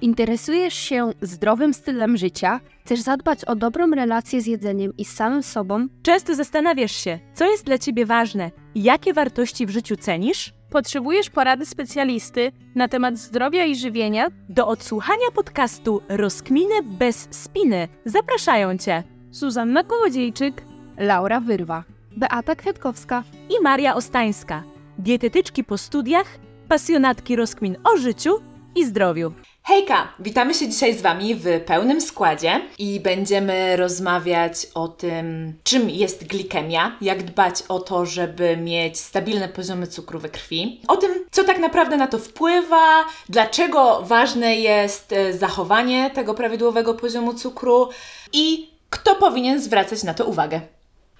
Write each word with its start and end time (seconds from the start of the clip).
Interesujesz 0.00 0.74
się 0.74 1.10
zdrowym 1.22 1.74
stylem 1.74 2.16
życia? 2.16 2.60
Chcesz 2.84 3.00
zadbać 3.00 3.44
o 3.44 3.56
dobrą 3.56 3.90
relację 3.90 4.40
z 4.40 4.46
jedzeniem 4.46 4.96
i 4.98 5.04
z 5.04 5.12
samym 5.12 5.42
sobą? 5.42 5.86
Często 6.02 6.34
zastanawiasz 6.34 6.92
się, 6.92 7.18
co 7.34 7.50
jest 7.50 7.64
dla 7.64 7.78
ciebie 7.78 8.06
ważne, 8.06 8.50
jakie 8.74 9.12
wartości 9.12 9.66
w 9.66 9.70
życiu 9.70 9.96
cenisz? 9.96 10.52
Potrzebujesz 10.70 11.30
porady 11.30 11.66
specjalisty 11.66 12.52
na 12.74 12.88
temat 12.88 13.18
zdrowia 13.18 13.64
i 13.64 13.76
żywienia? 13.76 14.28
Do 14.48 14.68
odsłuchania 14.68 15.30
podcastu 15.34 16.00
Rozkminy 16.08 16.82
bez 16.82 17.28
spiny 17.30 17.88
zapraszają 18.04 18.78
cię 18.78 19.02
Zuzanna 19.30 19.84
Kołodziejczyk, 19.84 20.62
Laura 20.98 21.40
Wyrwa, 21.40 21.84
Beata 22.16 22.54
Kwiatkowska 22.54 23.24
i 23.48 23.62
Maria 23.62 23.94
Ostańska, 23.94 24.62
dietetyczki 24.98 25.64
po 25.64 25.78
studiach, 25.78 26.38
pasjonatki 26.68 27.36
rozkmin 27.36 27.76
o 27.84 27.96
życiu 27.96 28.30
i 28.76 28.86
zdrowiu. 28.86 29.32
Hejka! 29.62 30.08
Witamy 30.18 30.54
się 30.54 30.68
dzisiaj 30.68 30.94
z 30.94 31.02
Wami 31.02 31.34
w 31.34 31.60
pełnym 31.66 32.00
składzie 32.00 32.60
i 32.78 33.00
będziemy 33.00 33.76
rozmawiać 33.76 34.66
o 34.74 34.88
tym, 34.88 35.54
czym 35.62 35.90
jest 35.90 36.26
glikemia, 36.26 36.96
jak 37.00 37.22
dbać 37.22 37.62
o 37.68 37.78
to, 37.78 38.06
żeby 38.06 38.56
mieć 38.56 38.98
stabilne 39.00 39.48
poziomy 39.48 39.86
cukru 39.86 40.18
we 40.18 40.28
krwi, 40.28 40.80
o 40.88 40.96
tym, 40.96 41.10
co 41.30 41.44
tak 41.44 41.58
naprawdę 41.58 41.96
na 41.96 42.06
to 42.06 42.18
wpływa, 42.18 43.04
dlaczego 43.28 44.02
ważne 44.02 44.56
jest 44.56 45.12
e, 45.12 45.32
zachowanie 45.32 46.10
tego 46.10 46.34
prawidłowego 46.34 46.94
poziomu 46.94 47.34
cukru 47.34 47.88
i 48.32 48.70
kto 48.90 49.14
powinien 49.14 49.60
zwracać 49.60 50.02
na 50.02 50.14
to 50.14 50.24
uwagę. 50.24 50.60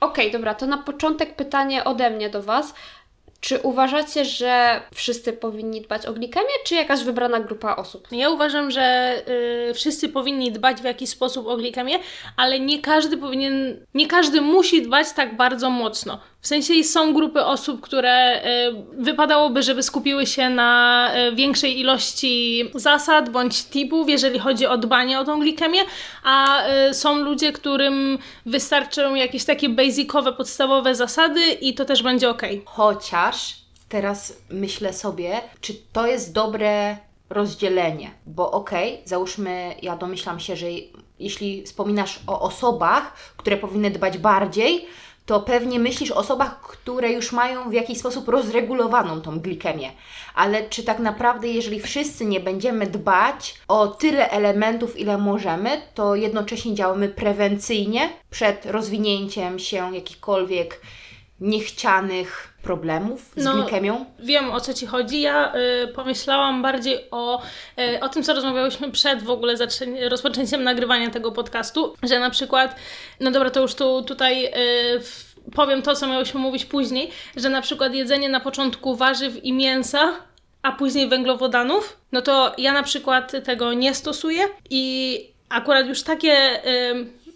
Okej, 0.01 0.27
okay, 0.27 0.39
dobra, 0.39 0.55
to 0.55 0.67
na 0.67 0.79
początek 0.79 1.37
pytanie 1.37 1.85
ode 1.85 2.11
mnie 2.11 2.31
do 2.31 2.43
Was. 2.43 2.75
Czy 3.41 3.59
uważacie, 3.59 4.25
że 4.25 4.81
wszyscy 4.95 5.33
powinni 5.33 5.81
dbać 5.81 6.07
o 6.07 6.13
glikemię, 6.13 6.53
czy 6.65 6.75
jakaś 6.75 7.03
wybrana 7.03 7.41
grupa 7.41 7.77
osób? 7.77 8.09
Ja 8.13 8.31
uważam, 8.31 8.71
że 8.71 9.15
y, 9.71 9.75
wszyscy 9.75 10.09
powinni 10.09 10.53
dbać 10.53 10.81
w 10.81 10.85
jakiś 10.85 11.11
sposób 11.11 11.47
o 11.47 11.57
glikemię, 11.57 11.99
ale 12.37 12.61
nie 12.61 12.83
każdy 12.83 13.17
powinien, 13.17 13.87
nie 13.95 14.07
każdy 14.07 14.41
musi 14.41 14.83
dbać 14.83 15.13
tak 15.13 15.37
bardzo 15.37 15.71
mocno. 15.71 16.21
W 16.41 16.47
sensie 16.47 16.85
są 16.85 17.15
grupy 17.15 17.45
osób, 17.45 17.81
które 17.81 18.45
y, 18.45 19.03
wypadałoby, 19.03 19.63
żeby 19.63 19.83
skupiły 19.83 20.27
się 20.27 20.49
na 20.49 21.11
y, 21.29 21.35
większej 21.35 21.81
ilości 21.81 22.65
zasad 22.75 23.29
bądź 23.29 23.65
tipów, 23.65 24.09
jeżeli 24.09 24.39
chodzi 24.39 24.67
o 24.67 24.79
dbanie 24.79 25.21
o 25.21 25.25
tą 25.25 25.41
glikemię, 25.41 25.81
a 26.25 26.67
y, 26.89 26.95
są 26.95 27.19
ludzie, 27.19 27.53
którym 27.53 28.19
wystarczą 28.47 29.15
jakieś 29.15 29.45
takie 29.45 29.69
basicowe, 29.69 30.33
podstawowe 30.33 30.95
zasady 30.95 31.41
i 31.53 31.75
to 31.75 31.85
też 31.85 32.03
będzie 32.03 32.31
ok. 32.31 32.43
Chociaż 32.65 33.57
teraz 33.89 34.37
myślę 34.51 34.93
sobie, 34.93 35.41
czy 35.61 35.75
to 35.93 36.07
jest 36.07 36.33
dobre 36.33 36.97
rozdzielenie, 37.31 38.11
bo 38.27 38.51
okay, 38.51 38.99
załóżmy, 39.05 39.75
ja 39.83 39.97
domyślam 39.97 40.41
się, 40.41 40.57
że 40.57 40.67
jeśli 41.19 41.63
wspominasz 41.63 42.21
o 42.27 42.41
osobach, 42.41 43.15
które 43.37 43.57
powinny 43.57 43.91
dbać 43.91 44.19
bardziej, 44.19 44.87
to 45.27 45.41
pewnie 45.41 45.79
myślisz 45.79 46.11
o 46.11 46.17
osobach, 46.17 46.61
które 46.61 47.13
już 47.13 47.33
mają 47.33 47.71
w 47.71 47.73
jakiś 47.73 47.99
sposób 47.99 48.29
rozregulowaną 48.29 49.21
tą 49.21 49.41
glikemię. 49.41 49.91
Ale 50.35 50.69
czy 50.69 50.83
tak 50.83 50.99
naprawdę, 50.99 51.49
jeżeli 51.49 51.81
wszyscy 51.81 52.25
nie 52.25 52.41
będziemy 52.41 52.87
dbać 52.87 53.55
o 53.69 53.87
tyle 53.87 54.31
elementów, 54.31 54.99
ile 54.99 55.19
możemy, 55.19 55.83
to 55.95 56.15
jednocześnie 56.15 56.75
działamy 56.75 57.09
prewencyjnie 57.09 58.11
przed 58.31 58.67
rozwinięciem 58.67 59.59
się 59.59 59.95
jakichkolwiek 59.95 60.81
niechcianych 61.41 62.55
problemów 62.63 63.33
z 63.37 63.45
no, 63.45 63.55
glikemią? 63.55 64.05
Wiem 64.19 64.51
o 64.51 64.61
co 64.61 64.75
Ci 64.75 64.87
chodzi. 64.87 65.21
Ja 65.21 65.53
y, 65.85 65.89
pomyślałam 65.89 66.63
bardziej 66.63 66.99
o, 67.11 67.43
y, 67.79 68.01
o 68.01 68.09
tym, 68.09 68.23
co 68.23 68.35
rozmawiałyśmy 68.35 68.91
przed 68.91 69.23
w 69.23 69.31
ogóle 69.31 69.55
rozpoczęciem 70.09 70.65
nagrywania 70.65 71.11
tego 71.11 71.33
podcastu, 71.33 71.95
że 72.03 72.21
na 72.21 72.31
przykład, 72.31 72.77
no 73.21 73.31
dobra, 73.31 73.51
to 73.51 73.61
już 73.61 73.75
tu 73.75 74.03
tutaj 74.03 74.47
y, 74.47 74.51
powiem 75.55 75.83
to, 75.83 75.95
co 75.95 76.07
miałyśmy 76.07 76.41
mówić 76.41 76.65
później, 76.65 77.11
że 77.37 77.49
na 77.49 77.63
przykład 77.63 77.95
jedzenie 77.95 78.29
na 78.29 78.41
początku 78.41 78.97
warzyw 78.97 79.45
i 79.45 79.53
mięsa, 79.53 80.13
a 80.63 80.73
później 80.73 81.09
węglowodanów, 81.09 81.97
no 82.13 82.23
to 82.23 82.55
ja 82.59 82.73
na 82.73 82.83
przykład 82.83 83.33
tego 83.45 83.73
nie 83.73 83.95
stosuję 83.95 84.43
i 84.71 85.27
akurat 85.49 85.87
już 85.87 86.03
takie, 86.03 86.61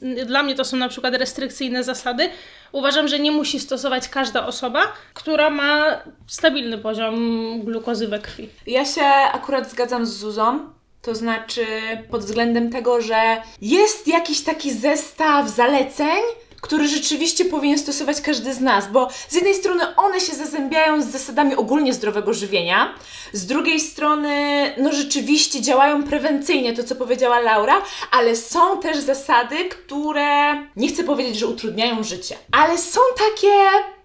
y, 0.02 0.26
dla 0.26 0.42
mnie 0.42 0.54
to 0.54 0.64
są 0.64 0.76
na 0.76 0.88
przykład 0.88 1.14
restrykcyjne 1.14 1.84
zasady, 1.84 2.28
uważam, 2.74 3.08
że 3.08 3.18
nie 3.18 3.32
musi 3.32 3.60
stosować 3.60 4.08
każda 4.08 4.46
osoba, 4.46 4.82
która 5.14 5.50
ma 5.50 6.00
stabilny 6.26 6.78
poziom 6.78 7.60
glukozy 7.64 8.08
we 8.08 8.18
krwi. 8.18 8.48
Ja 8.66 8.84
się 8.84 9.04
akurat 9.32 9.70
zgadzam 9.70 10.06
z 10.06 10.10
Zuzą. 10.10 10.60
To 11.02 11.14
znaczy, 11.14 11.66
pod 12.10 12.20
względem 12.24 12.70
tego, 12.70 13.00
że 13.00 13.36
jest 13.60 14.08
jakiś 14.08 14.40
taki 14.40 14.72
zestaw 14.72 15.48
zaleceń, 15.48 16.22
który 16.64 16.88
rzeczywiście 16.88 17.44
powinien 17.44 17.78
stosować 17.78 18.20
każdy 18.20 18.54
z 18.54 18.60
nas, 18.60 18.88
bo 18.92 19.08
z 19.28 19.34
jednej 19.34 19.54
strony 19.54 19.96
one 19.96 20.20
się 20.20 20.32
zazębiają 20.32 21.02
z 21.02 21.06
zasadami 21.06 21.56
ogólnie 21.56 21.94
zdrowego 21.94 22.34
żywienia, 22.34 22.94
z 23.32 23.46
drugiej 23.46 23.80
strony, 23.80 24.74
no 24.78 24.92
rzeczywiście 24.92 25.62
działają 25.62 26.02
prewencyjnie, 26.02 26.72
to 26.72 26.84
co 26.84 26.94
powiedziała 26.94 27.40
Laura, 27.40 27.82
ale 28.10 28.36
są 28.36 28.80
też 28.80 28.98
zasady, 28.98 29.56
które 29.64 30.54
nie 30.76 30.88
chcę 30.88 31.04
powiedzieć, 31.04 31.36
że 31.36 31.46
utrudniają 31.46 32.02
życie, 32.02 32.36
ale 32.52 32.78
są 32.78 33.00
takie. 33.18 33.54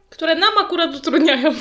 Które 0.09 0.35
nam 0.35 0.57
akurat 0.57 0.95
utrudniają. 0.95 1.53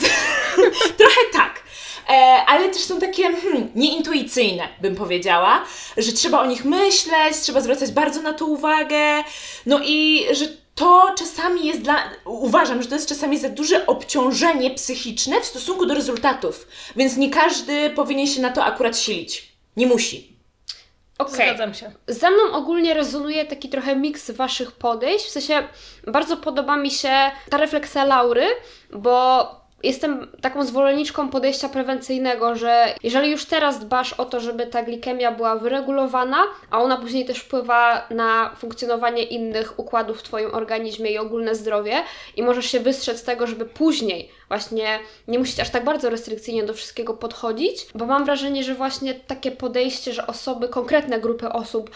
Trochę 0.98 1.20
tak. 1.32 1.62
E, 2.08 2.44
ale 2.46 2.68
też 2.68 2.82
są 2.82 3.00
takie 3.00 3.22
hmm, 3.22 3.68
nieintuicyjne, 3.74 4.68
bym 4.80 4.96
powiedziała, 4.96 5.64
że 5.96 6.12
trzeba 6.12 6.40
o 6.40 6.46
nich 6.46 6.64
myśleć, 6.64 7.36
trzeba 7.42 7.60
zwracać 7.60 7.90
bardzo 7.90 8.22
na 8.22 8.32
to 8.32 8.46
uwagę, 8.46 9.24
no 9.66 9.80
i 9.84 10.26
że 10.32 10.44
to 10.78 11.14
czasami 11.18 11.66
jest 11.66 11.80
dla. 11.80 12.10
Uważam, 12.24 12.82
że 12.82 12.88
to 12.88 12.94
jest 12.94 13.08
czasami 13.08 13.38
za 13.38 13.48
duże 13.48 13.86
obciążenie 13.86 14.70
psychiczne 14.70 15.40
w 15.40 15.44
stosunku 15.44 15.86
do 15.86 15.94
rezultatów. 15.94 16.68
Więc 16.96 17.16
nie 17.16 17.30
każdy 17.30 17.90
powinien 17.90 18.26
się 18.26 18.40
na 18.40 18.50
to 18.50 18.64
akurat 18.64 18.98
silić. 18.98 19.52
Nie 19.76 19.86
musi. 19.86 20.38
Okay. 21.18 21.34
Zgadzam 21.34 21.74
się. 21.74 21.92
Ze 22.08 22.30
mną 22.30 22.52
ogólnie 22.52 22.94
rezonuje 22.94 23.44
taki 23.44 23.68
trochę 23.68 23.96
miks 23.96 24.30
Waszych 24.30 24.72
podejść. 24.72 25.24
W 25.24 25.30
sensie 25.30 25.68
bardzo 26.06 26.36
podoba 26.36 26.76
mi 26.76 26.90
się 26.90 27.30
ta 27.50 27.56
refleksja 27.56 28.04
Laury, 28.04 28.46
bo 28.92 29.44
Jestem 29.82 30.26
taką 30.40 30.64
zwolenniczką 30.64 31.28
podejścia 31.28 31.68
prewencyjnego, 31.68 32.54
że 32.56 32.94
jeżeli 33.02 33.30
już 33.30 33.44
teraz 33.44 33.80
dbasz 33.80 34.12
o 34.12 34.24
to, 34.24 34.40
żeby 34.40 34.66
ta 34.66 34.82
glikemia 34.82 35.32
była 35.32 35.56
wyregulowana, 35.56 36.42
a 36.70 36.78
ona 36.78 36.96
później 36.96 37.24
też 37.24 37.38
wpływa 37.38 38.06
na 38.10 38.50
funkcjonowanie 38.56 39.22
innych 39.22 39.78
układów 39.78 40.18
w 40.18 40.22
Twoim 40.22 40.54
organizmie 40.54 41.10
i 41.10 41.18
ogólne 41.18 41.54
zdrowie, 41.54 42.02
i 42.36 42.42
możesz 42.42 42.66
się 42.66 42.80
wystrzec 42.80 43.24
tego, 43.24 43.46
żeby 43.46 43.64
później 43.64 44.30
właśnie 44.48 44.98
nie 45.28 45.38
musisz 45.38 45.60
aż 45.60 45.70
tak 45.70 45.84
bardzo 45.84 46.10
restrykcyjnie 46.10 46.62
do 46.62 46.74
wszystkiego 46.74 47.14
podchodzić, 47.14 47.86
bo 47.94 48.06
mam 48.06 48.24
wrażenie, 48.24 48.64
że 48.64 48.74
właśnie 48.74 49.14
takie 49.14 49.50
podejście, 49.50 50.12
że 50.12 50.26
osoby, 50.26 50.68
konkretne 50.68 51.20
grupy 51.20 51.48
osób 51.48 51.90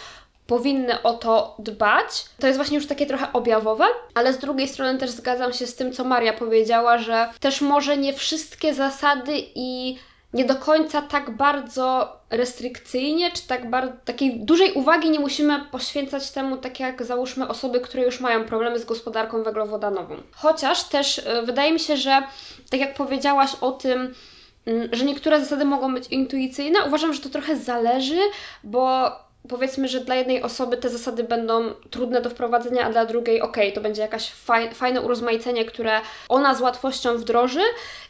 powinny 0.52 1.02
o 1.02 1.14
to 1.14 1.56
dbać. 1.58 2.24
To 2.38 2.46
jest 2.46 2.58
właśnie 2.58 2.76
już 2.76 2.86
takie 2.86 3.06
trochę 3.06 3.32
objawowe, 3.32 3.84
ale 4.14 4.32
z 4.32 4.38
drugiej 4.38 4.68
strony 4.68 4.98
też 4.98 5.10
zgadzam 5.10 5.52
się 5.52 5.66
z 5.66 5.74
tym, 5.74 5.92
co 5.92 6.04
Maria 6.04 6.32
powiedziała, 6.32 6.98
że 6.98 7.28
też 7.40 7.60
może 7.60 7.96
nie 7.96 8.12
wszystkie 8.12 8.74
zasady 8.74 9.32
i 9.54 9.98
nie 10.32 10.44
do 10.44 10.54
końca 10.54 11.02
tak 11.02 11.36
bardzo 11.36 12.16
restrykcyjnie, 12.30 13.30
czy 13.30 13.46
tak 13.46 13.70
bardzo, 13.70 13.92
takiej 14.04 14.40
dużej 14.40 14.72
uwagi 14.72 15.10
nie 15.10 15.20
musimy 15.20 15.64
poświęcać 15.70 16.30
temu, 16.30 16.56
tak 16.56 16.80
jak 16.80 17.04
załóżmy 17.04 17.48
osoby, 17.48 17.80
które 17.80 18.02
już 18.02 18.20
mają 18.20 18.44
problemy 18.44 18.78
z 18.78 18.84
gospodarką 18.84 19.42
węglowodanową. 19.42 20.16
Chociaż 20.32 20.84
też 20.84 21.18
y, 21.18 21.24
wydaje 21.44 21.72
mi 21.72 21.80
się, 21.80 21.96
że 21.96 22.22
tak 22.70 22.80
jak 22.80 22.94
powiedziałaś 22.94 23.50
o 23.60 23.72
tym, 23.72 24.14
y, 24.68 24.88
że 24.92 25.04
niektóre 25.04 25.40
zasady 25.40 25.64
mogą 25.64 25.94
być 25.94 26.08
intuicyjne, 26.08 26.78
uważam, 26.86 27.12
że 27.12 27.20
to 27.20 27.28
trochę 27.28 27.56
zależy, 27.56 28.20
bo 28.64 29.12
powiedzmy, 29.48 29.88
że 29.88 30.00
dla 30.00 30.14
jednej 30.14 30.42
osoby 30.42 30.76
te 30.76 30.88
zasady 30.88 31.24
będą 31.24 31.74
trudne 31.90 32.20
do 32.20 32.30
wprowadzenia, 32.30 32.84
a 32.84 32.90
dla 32.90 33.06
drugiej 33.06 33.40
ok, 33.40 33.56
to 33.74 33.80
będzie 33.80 34.02
jakaś 34.02 34.30
faj, 34.30 34.74
fajne 34.74 35.00
urozmaicenie, 35.00 35.64
które 35.64 36.00
ona 36.28 36.54
z 36.54 36.60
łatwością 36.60 37.16
wdroży 37.16 37.60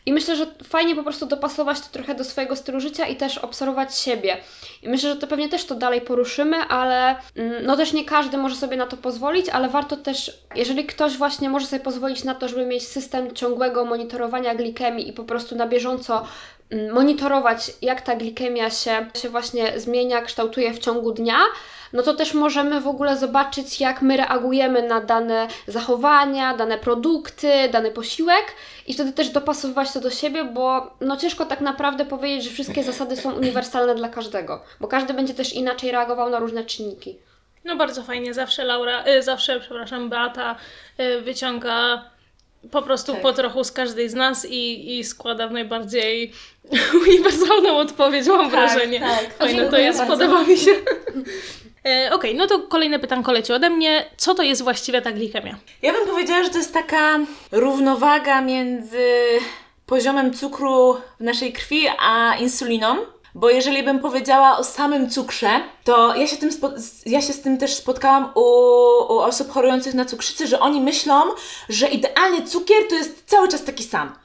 i 0.06 0.12
myślę, 0.12 0.36
że 0.36 0.46
fajnie 0.64 0.96
po 0.96 1.02
prostu 1.02 1.26
dopasować 1.26 1.80
to 1.80 1.86
trochę 1.92 2.14
do 2.14 2.24
swojego 2.24 2.56
stylu 2.56 2.80
życia 2.80 3.06
i 3.06 3.16
też 3.16 3.38
obserwować 3.38 3.98
siebie. 3.98 4.36
I 4.82 4.88
myślę, 4.88 5.10
że 5.10 5.16
to 5.16 5.26
pewnie 5.26 5.48
też 5.48 5.64
to 5.64 5.74
dalej 5.74 6.00
poruszymy, 6.00 6.56
ale 6.56 7.16
mm, 7.36 7.66
no 7.66 7.76
też 7.76 7.92
nie 7.92 8.04
każdy 8.04 8.36
może 8.36 8.56
sobie 8.56 8.76
na 8.76 8.86
to 8.86 8.96
pozwolić, 8.96 9.48
ale 9.48 9.68
warto 9.68 9.96
też, 9.96 10.38
jeżeli 10.54 10.86
ktoś 10.86 11.16
właśnie 11.16 11.50
może 11.50 11.66
sobie 11.66 11.82
pozwolić 11.84 12.24
na 12.24 12.34
to, 12.34 12.48
żeby 12.48 12.66
mieć 12.66 12.88
system 12.88 13.34
ciągłego 13.34 13.84
monitorowania 13.84 14.54
glikemii 14.54 15.08
i 15.08 15.12
po 15.12 15.24
prostu 15.24 15.56
na 15.56 15.66
bieżąco 15.66 16.26
monitorować, 16.92 17.72
jak 17.82 18.00
ta 18.00 18.16
glikemia 18.16 18.70
się, 18.70 19.06
się 19.22 19.28
właśnie 19.28 19.80
zmienia, 19.80 20.22
kształtuje 20.22 20.74
w 20.74 20.78
ciągu 20.78 21.12
dnia, 21.12 21.38
no 21.92 22.02
to 22.02 22.14
też 22.14 22.34
możemy 22.34 22.80
w 22.80 22.88
ogóle 22.88 23.16
zobaczyć, 23.16 23.80
jak 23.80 24.02
my 24.02 24.16
reagujemy 24.16 24.82
na 24.82 25.00
dane 25.00 25.48
zachowania, 25.66 26.56
dane 26.56 26.78
produkty, 26.78 27.68
dany 27.72 27.90
posiłek 27.90 28.44
i 28.86 28.94
wtedy 28.94 29.12
też 29.12 29.28
dopasowywać 29.28 29.92
to 29.92 30.00
do 30.00 30.10
siebie, 30.10 30.44
bo 30.44 30.94
no 31.00 31.16
ciężko 31.16 31.44
tak 31.44 31.60
naprawdę 31.60 32.04
powiedzieć, 32.04 32.44
że 32.44 32.50
wszystkie 32.50 32.82
zasady 32.82 33.16
są 33.16 33.32
uniwersalne 33.32 33.94
dla 33.94 34.08
każdego, 34.08 34.62
bo 34.80 34.88
każdy 34.88 35.14
będzie 35.14 35.34
też 35.34 35.52
inaczej 35.52 35.92
reagował 35.92 36.30
na 36.30 36.38
różne 36.38 36.64
czynniki. 36.64 37.18
No 37.64 37.76
bardzo 37.76 38.02
fajnie, 38.02 38.34
zawsze 38.34 38.64
Laura, 38.64 39.06
y, 39.06 39.22
zawsze, 39.22 39.60
przepraszam, 39.60 40.08
Beata 40.08 40.56
y, 41.00 41.20
wyciąga 41.20 42.04
po 42.70 42.82
prostu 42.82 43.12
Tak. 43.12 43.22
po 43.22 43.32
trochu 43.32 43.64
z 43.64 43.72
każdej 43.72 44.08
z 44.08 44.14
nas 44.14 44.46
i, 44.50 44.98
i 44.98 45.04
składa 45.04 45.48
w 45.48 45.52
najbardziej 45.52 46.32
uniwersalną 47.06 47.76
odpowiedź, 47.76 48.26
mam 48.26 48.50
wrażenie. 48.50 49.00
tak. 49.00 49.34
Fajne 49.38 49.70
to 49.70 49.78
jest, 49.78 49.98
bardzo. 49.98 50.16
podoba 50.16 50.42
mi 50.42 50.58
się. 50.58 50.70
E, 51.84 52.10
Okej, 52.14 52.34
no 52.34 52.46
to 52.46 52.58
kolejne 52.58 52.98
pytanko 52.98 53.32
leci 53.32 53.52
ode 53.52 53.70
mnie. 53.70 54.04
Co 54.16 54.34
to 54.34 54.42
jest 54.42 54.62
właściwie 54.62 55.02
ta 55.02 55.12
glikemia? 55.12 55.56
Ja 55.82 55.92
bym 55.92 56.06
powiedziała, 56.08 56.44
że 56.44 56.50
to 56.50 56.58
jest 56.58 56.72
taka 56.74 57.18
równowaga 57.52 58.40
między 58.40 59.06
poziomem 59.86 60.34
cukru 60.34 60.96
w 61.20 61.24
naszej 61.24 61.52
krwi 61.52 61.86
a 62.00 62.36
insuliną. 62.40 62.96
Bo 63.34 63.50
jeżeli 63.50 63.82
bym 63.82 63.98
powiedziała 63.98 64.58
o 64.58 64.64
samym 64.64 65.10
cukrze, 65.10 65.60
to 65.84 66.16
ja 66.16 66.26
się, 66.26 66.36
tym 66.36 66.50
ja 67.06 67.22
się 67.22 67.32
z 67.32 67.40
tym 67.40 67.58
też 67.58 67.74
spotkałam 67.74 68.32
u, 68.34 68.40
u 69.14 69.18
osób 69.18 69.50
chorujących 69.50 69.94
na 69.94 70.04
cukrzycę, 70.04 70.46
że 70.46 70.60
oni 70.60 70.80
myślą, 70.80 71.22
że 71.68 71.88
idealnie 71.88 72.42
cukier 72.42 72.88
to 72.88 72.94
jest 72.94 73.22
cały 73.26 73.48
czas 73.48 73.64
taki 73.64 73.84
sam. 73.84 74.22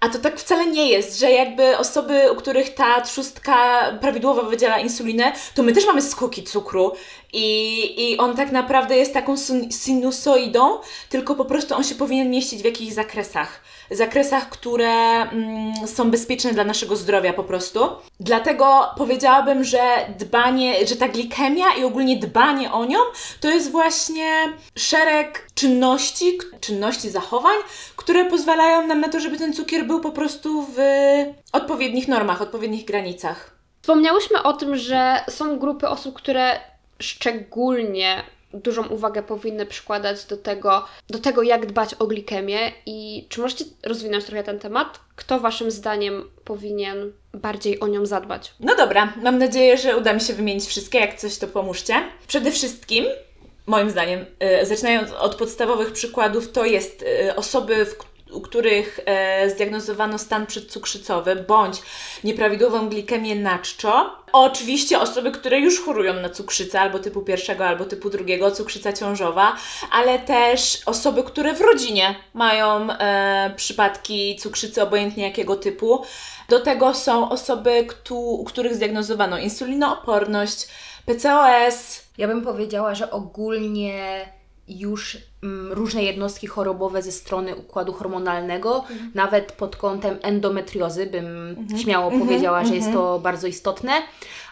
A 0.00 0.08
to 0.08 0.18
tak 0.18 0.38
wcale 0.40 0.66
nie 0.66 0.88
jest, 0.88 1.18
że 1.18 1.30
jakby 1.30 1.78
osoby, 1.78 2.32
u 2.32 2.36
których 2.36 2.74
ta 2.74 3.00
trzustka 3.00 3.82
prawidłowo 4.00 4.42
wydziela 4.42 4.78
insulinę, 4.78 5.32
to 5.54 5.62
my 5.62 5.72
też 5.72 5.86
mamy 5.86 6.02
skoki 6.02 6.42
cukru 6.42 6.92
i, 7.32 8.10
i 8.10 8.18
on 8.18 8.36
tak 8.36 8.52
naprawdę 8.52 8.96
jest 8.96 9.14
taką 9.14 9.36
sin- 9.36 9.72
sinusoidą, 9.72 10.78
tylko 11.08 11.34
po 11.34 11.44
prostu 11.44 11.74
on 11.74 11.84
się 11.84 11.94
powinien 11.94 12.30
mieścić 12.30 12.62
w 12.62 12.64
jakichś 12.64 12.92
zakresach. 12.92 13.60
Zakresach, 13.92 14.48
które 14.48 14.90
mm, 14.90 15.86
są 15.86 16.10
bezpieczne 16.10 16.52
dla 16.52 16.64
naszego 16.64 16.96
zdrowia 16.96 17.32
po 17.32 17.44
prostu. 17.44 17.80
Dlatego 18.20 18.90
powiedziałabym, 18.96 19.64
że 19.64 19.80
dbanie, 20.18 20.86
że 20.86 20.96
ta 20.96 21.08
glikemia 21.08 21.66
i 21.80 21.84
ogólnie 21.84 22.16
dbanie 22.16 22.72
o 22.72 22.84
nią 22.84 22.98
to 23.40 23.50
jest 23.50 23.70
właśnie 23.70 24.52
szereg 24.76 25.46
czynności, 25.54 26.38
czynności, 26.60 27.10
zachowań, 27.10 27.56
które 27.96 28.24
pozwalają 28.24 28.86
nam 28.86 29.00
na 29.00 29.08
to, 29.08 29.20
żeby 29.20 29.38
ten 29.38 29.52
cukier 29.52 29.86
był 29.86 30.00
po 30.00 30.10
prostu 30.10 30.62
w 30.62 30.78
odpowiednich 31.52 32.08
normach, 32.08 32.42
odpowiednich 32.42 32.84
granicach. 32.84 33.56
Wspomniałyśmy 33.82 34.42
o 34.42 34.52
tym, 34.52 34.76
że 34.76 35.24
są 35.30 35.58
grupy 35.58 35.88
osób, 35.88 36.14
które 36.14 36.60
szczególnie 36.98 38.22
dużą 38.54 38.86
uwagę 38.86 39.22
powinny 39.22 39.66
przykładać 39.66 40.24
do 40.24 40.36
tego, 40.36 40.84
do 41.10 41.18
tego, 41.18 41.42
jak 41.42 41.66
dbać 41.66 41.94
o 41.94 42.06
glikemię 42.06 42.72
i 42.86 43.26
czy 43.28 43.40
możecie 43.40 43.64
rozwinąć 43.82 44.24
trochę 44.24 44.42
ten 44.42 44.58
temat? 44.58 45.00
Kto 45.16 45.40
Waszym 45.40 45.70
zdaniem 45.70 46.30
powinien 46.44 47.12
bardziej 47.34 47.80
o 47.80 47.86
nią 47.86 48.06
zadbać? 48.06 48.54
No 48.60 48.76
dobra, 48.76 49.12
mam 49.22 49.38
nadzieję, 49.38 49.78
że 49.78 49.96
uda 49.96 50.12
mi 50.12 50.20
się 50.20 50.34
wymienić 50.34 50.64
wszystkie, 50.64 50.98
jak 50.98 51.18
coś 51.18 51.38
to 51.38 51.46
pomóżcie. 51.46 51.94
Przede 52.26 52.50
wszystkim, 52.50 53.04
moim 53.66 53.90
zdaniem, 53.90 54.26
y, 54.62 54.66
zaczynając 54.66 55.10
od 55.12 55.34
podstawowych 55.34 55.92
przykładów, 55.92 56.52
to 56.52 56.64
jest 56.64 57.02
y, 57.02 57.36
osoby, 57.36 57.84
w, 57.84 57.96
u 58.32 58.40
których 58.40 59.00
e, 59.06 59.50
zdiagnozowano 59.50 60.18
stan 60.18 60.46
przedcukrzycowy 60.46 61.36
bądź 61.48 61.76
nieprawidłową 62.24 62.88
glikemię 62.88 63.34
na 63.34 63.58
czczo. 63.58 64.16
Oczywiście 64.32 65.00
osoby, 65.00 65.30
które 65.30 65.58
już 65.60 65.80
chorują 65.84 66.14
na 66.14 66.30
cukrzycę 66.30 66.80
albo 66.80 66.98
typu 66.98 67.22
pierwszego, 67.22 67.66
albo 67.66 67.84
typu 67.84 68.10
drugiego, 68.10 68.50
cukrzyca 68.50 68.92
ciążowa, 68.92 69.56
ale 69.90 70.18
też 70.18 70.80
osoby, 70.86 71.22
które 71.22 71.54
w 71.54 71.60
rodzinie 71.60 72.14
mają 72.34 72.90
e, 72.90 73.52
przypadki 73.56 74.36
cukrzycy 74.36 74.82
obojętnie 74.82 75.24
jakiego 75.24 75.56
typu. 75.56 76.04
Do 76.48 76.60
tego 76.60 76.94
są 76.94 77.30
osoby, 77.30 77.86
któ- 77.88 78.16
u 78.34 78.44
których 78.44 78.74
zdiagnozowano 78.74 79.38
insulinooporność, 79.38 80.68
PCOS, 81.06 82.02
Ja 82.18 82.28
bym 82.28 82.42
powiedziała, 82.42 82.94
że 82.94 83.10
ogólnie 83.10 84.28
już 84.68 85.18
mm, 85.42 85.72
różne 85.72 86.02
jednostki 86.02 86.46
chorobowe 86.46 87.02
ze 87.02 87.12
strony 87.12 87.56
układu 87.56 87.92
hormonalnego, 87.92 88.84
nawet 89.14 89.52
pod 89.52 89.76
kątem 89.76 90.18
endometriozy, 90.22 91.06
bym 91.06 91.56
śmiało 91.82 92.10
powiedziała, 92.10 92.64
że 92.64 92.74
jest 92.74 92.92
to 92.92 93.18
bardzo 93.18 93.46
istotne, 93.46 93.92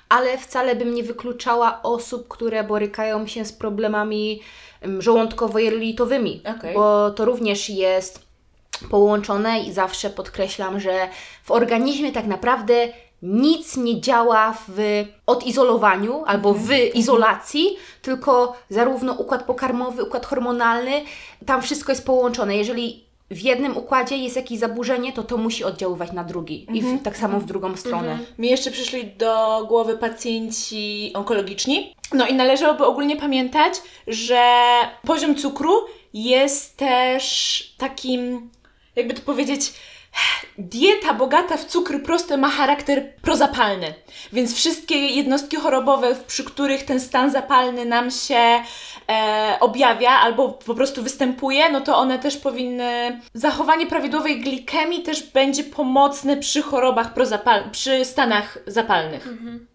ale 0.09 0.39
wcale 0.39 0.77
bym 0.77 0.95
nie 0.95 1.03
wykluczała 1.03 1.83
osób, 1.83 2.29
które 2.29 2.65
borykają 2.65 3.27
się 3.27 3.45
z 3.45 3.53
problemami 3.53 4.41
mm, 4.81 5.01
żołądkowo-jelitowymi, 5.01 6.41
Okej. 6.57 6.75
bo 6.75 7.11
to 7.11 7.25
również 7.25 7.71
jest 7.71 8.31
połączone 8.91 9.61
i 9.61 9.73
zawsze 9.73 10.11
podkreślam, 10.11 10.81
że 10.81 11.09
w 11.45 11.51
organizmie 11.51 12.13
tak 12.13 12.27
naprawdę 12.27 12.89
nic 13.23 13.77
nie 13.77 14.01
działa 14.01 14.57
w 14.69 15.05
odizolowaniu 15.27 16.23
albo 16.27 16.55
w 16.55 16.71
izolacji, 16.95 17.77
tylko 18.03 18.57
zarówno 18.69 19.13
układ 19.13 19.43
pokarmowy, 19.43 20.05
układ 20.05 20.27
hormonalny, 20.27 21.03
tam 21.47 21.63
wszystko 21.63 21.93
jest 21.93 22.07
połączone. 22.07 22.57
Jeżeli 22.57 23.05
w 23.31 23.41
jednym 23.41 23.77
układzie 23.77 24.17
jest 24.17 24.37
jakieś 24.37 24.59
zaburzenie, 24.59 25.13
to 25.13 25.23
to 25.23 25.37
musi 25.37 25.65
oddziaływać 25.65 26.13
na 26.13 26.25
drugi 26.25 26.67
i 26.75 26.83
w, 26.83 27.03
tak 27.03 27.17
samo 27.17 27.41
w 27.41 27.45
drugą 27.45 27.77
stronę. 27.77 28.19
Mi 28.39 28.51
jeszcze 28.51 28.71
przyszli 28.71 29.07
do 29.07 29.65
głowy 29.69 29.99
pacjenci 29.99 31.13
onkologiczni. 31.15 31.95
No 32.13 32.27
i 32.27 32.35
należałoby 32.35 32.85
ogólnie 32.85 33.17
pamiętać, 33.17 33.75
że 34.07 34.43
poziom 35.07 35.35
cukru 35.35 35.73
jest 36.15 36.77
też 36.77 37.75
takim, 37.79 38.51
jakby 38.97 39.15
to 39.15 39.23
powiedzieć, 39.23 39.73
dieta 40.59 41.15
bogata 41.15 41.57
w 41.57 41.65
cukry 41.65 41.99
proste 41.99 42.37
ma 42.37 42.49
charakter 42.49 43.15
prozapalny. 43.23 43.95
Więc 44.33 44.55
wszystkie 44.55 44.97
jednostki 44.97 45.57
chorobowe, 45.57 46.17
przy 46.27 46.45
których 46.45 46.85
ten 46.85 47.01
stan 47.01 47.31
zapalny 47.31 47.85
nam 47.85 48.11
się 48.11 48.63
e, 49.09 49.57
objawia 49.61 50.11
albo 50.11 50.49
po 50.49 50.75
prostu 50.75 51.03
występuje, 51.03 51.73
no 51.73 51.81
to 51.81 51.99
one 51.99 52.19
też 52.19 52.37
powinny. 52.37 53.21
Zachowanie 53.35 53.87
prawidłowej 53.87 54.41
glikemii 54.41 55.03
też 55.03 55.23
będzie 55.23 55.65
pomocne 55.65 56.37
przy 56.37 56.63
chorobach 56.63 57.15
prozapal... 57.15 57.71
przy 57.71 58.05
stanach 58.05 58.59
zapalnych. 58.67 59.29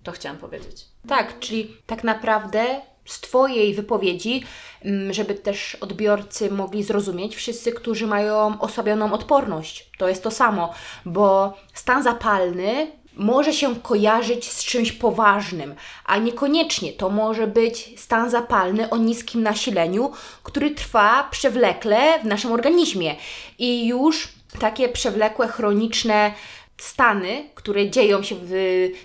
To 0.03 0.11
chciałam 0.11 0.37
powiedzieć. 0.37 0.85
Tak, 1.07 1.39
czyli 1.39 1.77
tak 1.85 2.03
naprawdę 2.03 2.65
z 3.05 3.19
Twojej 3.19 3.73
wypowiedzi, 3.73 4.43
żeby 5.09 5.35
też 5.35 5.75
odbiorcy 5.75 6.51
mogli 6.51 6.83
zrozumieć, 6.83 7.35
wszyscy, 7.35 7.71
którzy 7.71 8.07
mają 8.07 8.59
osłabioną 8.59 9.13
odporność, 9.13 9.89
to 9.97 10.09
jest 10.09 10.23
to 10.23 10.31
samo, 10.31 10.73
bo 11.05 11.53
stan 11.73 12.03
zapalny 12.03 12.87
może 13.15 13.53
się 13.53 13.75
kojarzyć 13.75 14.51
z 14.51 14.63
czymś 14.63 14.91
poważnym, 14.91 15.75
a 16.05 16.17
niekoniecznie 16.17 16.93
to 16.93 17.09
może 17.09 17.47
być 17.47 17.99
stan 17.99 18.29
zapalny 18.29 18.89
o 18.89 18.97
niskim 18.97 19.43
nasileniu, 19.43 20.11
który 20.43 20.71
trwa 20.71 21.27
przewlekle 21.31 22.19
w 22.19 22.25
naszym 22.25 22.51
organizmie. 22.51 23.15
I 23.59 23.87
już 23.87 24.27
takie 24.59 24.89
przewlekłe, 24.89 25.47
chroniczne 25.47 26.33
stany, 26.77 27.49
które 27.55 27.89
dzieją 27.89 28.23
się 28.23 28.35
w 28.41 28.53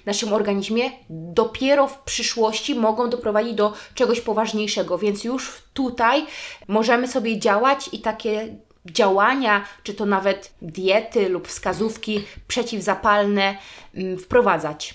naszym 0.07 0.33
organizmie, 0.33 0.91
dopiero 1.11 1.89
w 1.89 1.99
przyszłości 1.99 2.75
mogą 2.75 3.11
doprowadzić 3.11 3.55
do 3.55 3.73
czegoś 3.95 4.21
poważniejszego, 4.21 4.99
więc 4.99 5.25
już 5.25 5.53
tutaj 5.75 6.27
możemy 6.69 7.09
sobie 7.09 7.39
działać 7.39 7.91
i 7.93 7.99
takie 8.01 8.57
działania, 8.87 9.65
czy 9.83 9.95
to 9.95 10.07
nawet 10.07 10.53
diety 10.63 11.29
lub 11.29 11.49
wskazówki 11.49 12.25
przeciwzapalne 12.49 13.57
mm, 13.95 14.19
wprowadzać. 14.19 14.95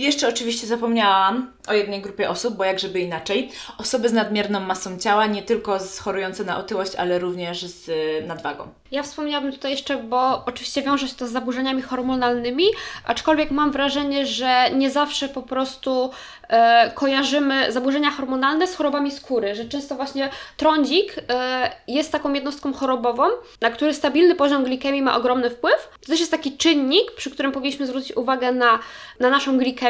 Jeszcze 0.00 0.28
oczywiście 0.28 0.66
zapomniałam 0.66 1.52
o 1.68 1.72
jednej 1.72 2.00
grupie 2.00 2.30
osób, 2.30 2.56
bo 2.56 2.64
jak 2.64 2.78
żeby 2.78 3.00
inaczej. 3.00 3.50
Osoby 3.78 4.08
z 4.08 4.12
nadmierną 4.12 4.60
masą 4.60 4.98
ciała, 4.98 5.26
nie 5.26 5.42
tylko 5.42 5.78
chorujące 6.00 6.44
na 6.44 6.58
otyłość, 6.58 6.94
ale 6.94 7.18
również 7.18 7.66
z 7.66 7.88
y, 7.88 8.26
nadwagą. 8.26 8.68
Ja 8.90 9.02
wspomniałabym 9.02 9.52
tutaj 9.52 9.70
jeszcze, 9.70 9.96
bo 9.96 10.44
oczywiście 10.46 10.82
wiąże 10.82 11.08
się 11.08 11.14
to 11.14 11.26
z 11.26 11.30
zaburzeniami 11.30 11.82
hormonalnymi, 11.82 12.64
aczkolwiek 13.04 13.50
mam 13.50 13.72
wrażenie, 13.72 14.26
że 14.26 14.70
nie 14.70 14.90
zawsze 14.90 15.28
po 15.28 15.42
prostu 15.42 16.10
e, 16.48 16.90
kojarzymy 16.94 17.72
zaburzenia 17.72 18.10
hormonalne 18.10 18.66
z 18.66 18.76
chorobami 18.76 19.10
skóry, 19.10 19.54
że 19.54 19.64
często 19.64 19.94
właśnie 19.94 20.30
trądzik 20.56 21.16
e, 21.28 21.70
jest 21.88 22.12
taką 22.12 22.32
jednostką 22.32 22.72
chorobową, 22.72 23.24
na 23.60 23.70
który 23.70 23.94
stabilny 23.94 24.34
poziom 24.34 24.64
glikemii 24.64 25.02
ma 25.02 25.16
ogromny 25.16 25.50
wpływ. 25.50 25.88
To 26.00 26.06
też 26.06 26.20
jest 26.20 26.32
taki 26.32 26.56
czynnik, 26.56 27.12
przy 27.16 27.30
którym 27.30 27.52
powinniśmy 27.52 27.86
zwrócić 27.86 28.16
uwagę 28.16 28.52
na, 28.52 28.78
na 29.20 29.30
naszą 29.30 29.58
glikemię. 29.58 29.89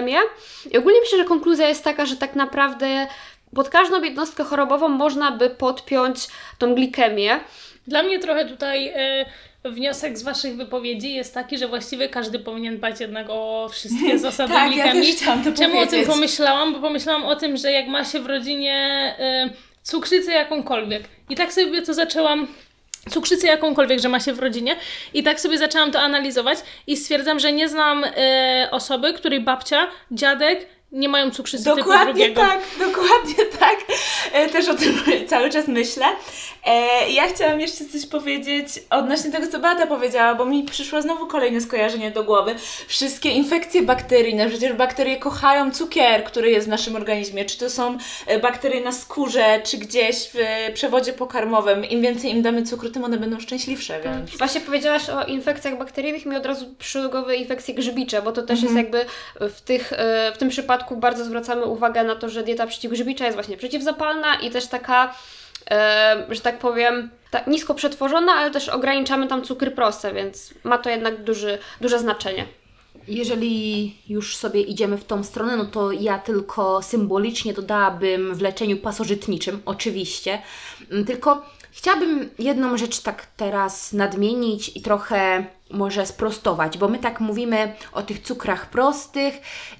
I 0.73 0.78
ogólnie 0.78 1.00
myślę, 1.00 1.19
że 1.19 1.25
konkluzja 1.25 1.69
jest 1.69 1.85
taka, 1.85 2.07
że 2.07 2.16
tak 2.16 2.35
naprawdę 2.37 3.07
pod 3.54 3.69
każdą 3.69 4.02
jednostkę 4.02 4.45
chorobową 4.45 4.88
można 4.88 5.30
by 5.33 5.50
podpiąć 5.50 6.26
tą 6.59 6.75
glikemię. 6.75 7.40
Dla 7.87 8.02
mnie 8.02 8.19
trochę 8.19 8.45
tutaj 8.45 8.88
e, 8.95 9.25
wniosek 9.64 10.19
z 10.19 10.23
Waszych 10.23 10.57
wypowiedzi 10.57 11.14
jest 11.14 11.35
taki, 11.35 11.59
że 11.59 11.69
właściwie 11.69 12.09
każdy 12.09 12.38
powinien 12.38 12.76
dbać 12.76 13.00
jednak 13.00 13.26
o 13.30 13.69
wszystkie 13.73 14.19
zasady 14.28 14.52
Tak, 14.54 14.76
ja 14.76 14.85
glikemii. 14.85 15.07
też 15.12 15.16
chciałam 15.23 15.45
to 15.45 15.52
Czemu 15.52 15.75
o 15.78 15.80
tym 15.80 15.88
powiedzieć. 15.88 16.09
pomyślałam? 16.09 16.73
Bo 16.73 16.80
pomyślałam 16.80 17.25
o 17.25 17.37
tym, 17.37 17.57
że 17.57 17.73
jak 17.73 17.87
ma 17.87 18.04
się 18.04 18.21
w 18.21 18.26
rodzinie 18.26 19.14
y, 19.49 19.83
cukrzycę 19.83 20.33
jakąkolwiek 20.33 21.02
i 21.30 21.37
tak 21.37 21.52
sobie 21.52 21.83
to 21.83 21.95
zaczęłam 21.95 22.47
cukrzycę 23.09 23.47
jakąkolwiek, 23.47 24.00
że 24.00 24.09
ma 24.09 24.21
się 24.21 24.33
w 24.33 24.38
rodzinie. 24.38 24.76
I 25.14 25.23
tak 25.23 25.40
sobie 25.40 25.59
zaczęłam 25.59 25.92
to 25.92 26.00
analizować 26.00 26.59
i 26.87 26.97
stwierdzam, 26.97 27.40
że 27.40 27.52
nie 27.52 27.69
znam 27.69 28.04
y, 28.04 28.11
osoby, 28.71 29.12
której 29.12 29.40
babcia, 29.40 29.88
dziadek 30.11 30.66
nie 30.92 31.09
mają 31.09 31.30
cukrzycy 31.30 31.64
typu 31.64 31.76
Dokładnie 31.76 32.14
drugiego. 32.14 32.40
tak, 32.40 32.61
dokładnie 32.78 33.44
tak. 33.59 33.76
E, 34.32 34.49
też 34.49 34.68
o 34.68 34.75
tym 34.75 34.94
cały 35.28 35.50
czas 35.50 35.68
myślę. 35.68 36.06
E, 36.66 37.11
ja 37.11 37.28
chciałam 37.28 37.61
jeszcze 37.61 37.85
coś 37.85 38.06
powiedzieć 38.06 38.66
odnośnie 38.90 39.30
tego, 39.30 39.47
co 39.47 39.59
Beata 39.59 39.87
powiedziała, 39.87 40.35
bo 40.35 40.44
mi 40.44 40.62
przyszło 40.62 41.02
znowu 41.02 41.26
kolejne 41.26 41.61
skojarzenie 41.61 42.11
do 42.11 42.25
głowy. 42.25 42.54
Wszystkie 42.87 43.30
infekcje 43.30 43.82
bakteryjne, 43.82 44.49
przecież 44.49 44.73
bakterie 44.73 45.16
kochają 45.16 45.70
cukier, 45.70 46.25
który 46.25 46.50
jest 46.50 46.66
w 46.66 46.70
naszym 46.70 46.97
organizmie. 46.97 47.44
Czy 47.44 47.59
to 47.59 47.70
są 47.70 47.99
e, 48.26 48.38
bakterie 48.38 48.80
na 48.80 48.92
skórze, 48.92 49.61
czy 49.64 49.78
gdzieś 49.78 50.30
w 50.35 50.38
przewodzie 50.75 51.12
pokarmowym. 51.12 51.85
Im 51.85 52.02
więcej 52.02 52.30
im 52.30 52.42
damy 52.42 52.62
cukru, 52.62 52.90
tym 52.90 53.04
one 53.04 53.18
będą 53.18 53.40
szczęśliwsze, 53.40 54.00
więc... 54.04 54.30
Właśnie 54.38 54.61
powiedziałaś 54.61 55.11
o 55.11 55.25
infekcjach 55.25 55.78
bakteryjnych, 55.78 56.26
mi 56.26 56.37
od 56.37 56.47
razu 56.47 56.66
przyszły 56.78 57.02
do 57.02 57.09
głowy 57.09 57.37
infekcje 57.37 57.75
grzybicze, 57.75 58.23
bo 58.23 58.32
to 58.32 58.42
też 58.42 58.62
jest 58.62 58.75
jakby 58.75 59.06
w, 59.40 59.61
tych, 59.61 59.92
w 60.35 60.38
tym 60.38 60.49
przypadku 60.49 60.80
bardzo 60.97 61.25
zwracamy 61.25 61.65
uwagę 61.65 62.05
na 62.05 62.17
to, 62.17 62.29
że 62.29 62.43
dieta 62.43 62.67
przeciwgrzybicza 62.67 63.25
jest 63.25 63.37
właśnie 63.37 63.57
przeciwzapalna 63.57 64.35
i 64.35 64.51
też 64.51 64.67
taka, 64.67 65.15
e, 65.71 66.27
że 66.29 66.41
tak 66.41 66.59
powiem, 66.59 67.11
ta, 67.31 67.41
nisko 67.47 67.75
przetworzona, 67.75 68.33
ale 68.33 68.51
też 68.51 68.69
ograniczamy 68.69 69.27
tam 69.27 69.43
cukry 69.43 69.71
proste, 69.71 70.15
więc 70.15 70.55
ma 70.65 70.79
to 70.79 70.91
jednak 70.91 71.25
duży, 71.25 71.59
duże 71.81 71.99
znaczenie. 71.99 72.47
Jeżeli 73.09 73.95
już 74.09 74.37
sobie 74.37 74.63
idziemy 74.63 74.99
w 74.99 75.05
tą 75.05 75.25
stronę, 75.25 75.57
no 75.57 75.65
to 75.65 75.93
ja 75.93 76.19
tylko 76.19 76.83
symbolicznie 76.83 77.53
dodałabym 77.53 78.35
w 78.35 78.41
leczeniu 78.41 78.77
pasożytniczym, 78.77 79.63
oczywiście. 79.67 80.43
Mm, 80.91 81.05
Tylko 81.05 81.43
chciałabym 81.73 82.31
jedną 82.39 82.77
rzecz 82.77 83.03
tak 83.03 83.27
teraz 83.37 83.93
nadmienić 83.93 84.77
i 84.77 84.83
trochę 84.83 85.45
może 85.71 86.07
sprostować, 86.07 86.79
bo 86.79 86.89
my 86.89 86.99
tak 86.99 87.21
mówimy 87.21 87.75
o 87.93 88.03
tych 88.03 88.23
cukrach 88.23 88.71
prostych 88.71 89.35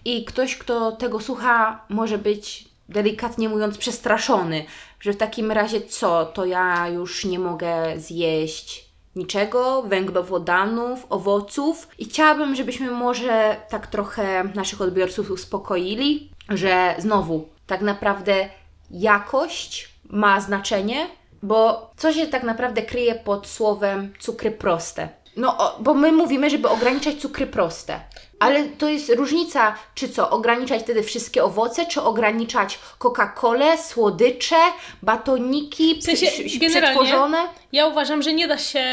i 0.05 0.25
ktoś, 0.25 0.57
kto 0.57 0.93
tego 0.93 1.21
słucha, 1.21 1.85
może 1.89 2.19
być 2.19 2.69
delikatnie 2.89 3.49
mówiąc 3.49 3.79
przestraszony, 3.79 4.65
że 5.01 5.13
w 5.13 5.17
takim 5.17 5.53
razie 5.53 5.81
co, 5.81 6.27
to 6.27 6.45
ja 6.45 6.89
już 6.89 7.25
nie 7.25 7.39
mogę 7.39 8.01
zjeść 8.01 8.91
niczego, 9.17 9.83
węglowodanów, 9.83 11.07
owoców. 11.11 11.89
I 11.99 12.05
chciałabym, 12.05 12.55
żebyśmy 12.55 12.91
może 12.91 13.57
tak 13.69 13.87
trochę 13.87 14.45
naszych 14.55 14.81
odbiorców 14.81 15.31
uspokoili, 15.31 16.31
że 16.49 16.95
znowu 16.99 17.49
tak 17.67 17.81
naprawdę 17.81 18.49
jakość 18.91 19.89
ma 20.11 20.41
znaczenie, 20.41 21.07
bo 21.43 21.91
co 21.97 22.13
się 22.13 22.27
tak 22.27 22.43
naprawdę 22.43 22.83
kryje 22.83 23.15
pod 23.15 23.47
słowem 23.47 24.13
cukry 24.19 24.51
proste? 24.51 25.09
No, 25.37 25.59
o, 25.59 25.79
bo 25.81 25.95
my 25.95 26.13
mówimy, 26.13 26.51
żeby 26.51 26.69
ograniczać 26.69 27.17
cukry 27.17 27.47
proste. 27.47 28.01
Ale 28.39 28.65
to 28.65 28.89
jest 28.89 29.11
różnica, 29.15 29.75
czy 29.95 30.09
co, 30.09 30.31
ograniczać 30.31 30.83
wtedy 30.83 31.03
wszystkie 31.03 31.45
owoce, 31.45 31.87
czy 31.87 32.03
ograniczać 32.03 32.79
Coca-Colę, 32.99 33.79
słodycze, 33.79 34.57
batoniki, 35.03 36.01
W 36.01 36.05
sensie, 36.05 36.27
przetworzone. 36.69 37.39
Ja 37.73 37.87
uważam, 37.87 38.23
że 38.23 38.33
nie 38.33 38.49
da 38.49 38.59
się 38.59 38.85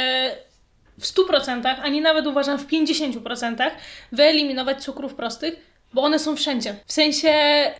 w 0.99 1.03
100%, 1.03 1.75
ani 1.81 2.01
nawet 2.01 2.27
uważam 2.27 2.59
w 2.59 2.67
50% 2.67 3.71
wyeliminować 4.11 4.83
cukrów 4.83 5.13
prostych, 5.13 5.55
bo 5.93 6.01
one 6.01 6.19
są 6.19 6.35
wszędzie. 6.35 6.75
W 6.85 6.93
sensie 6.93 7.31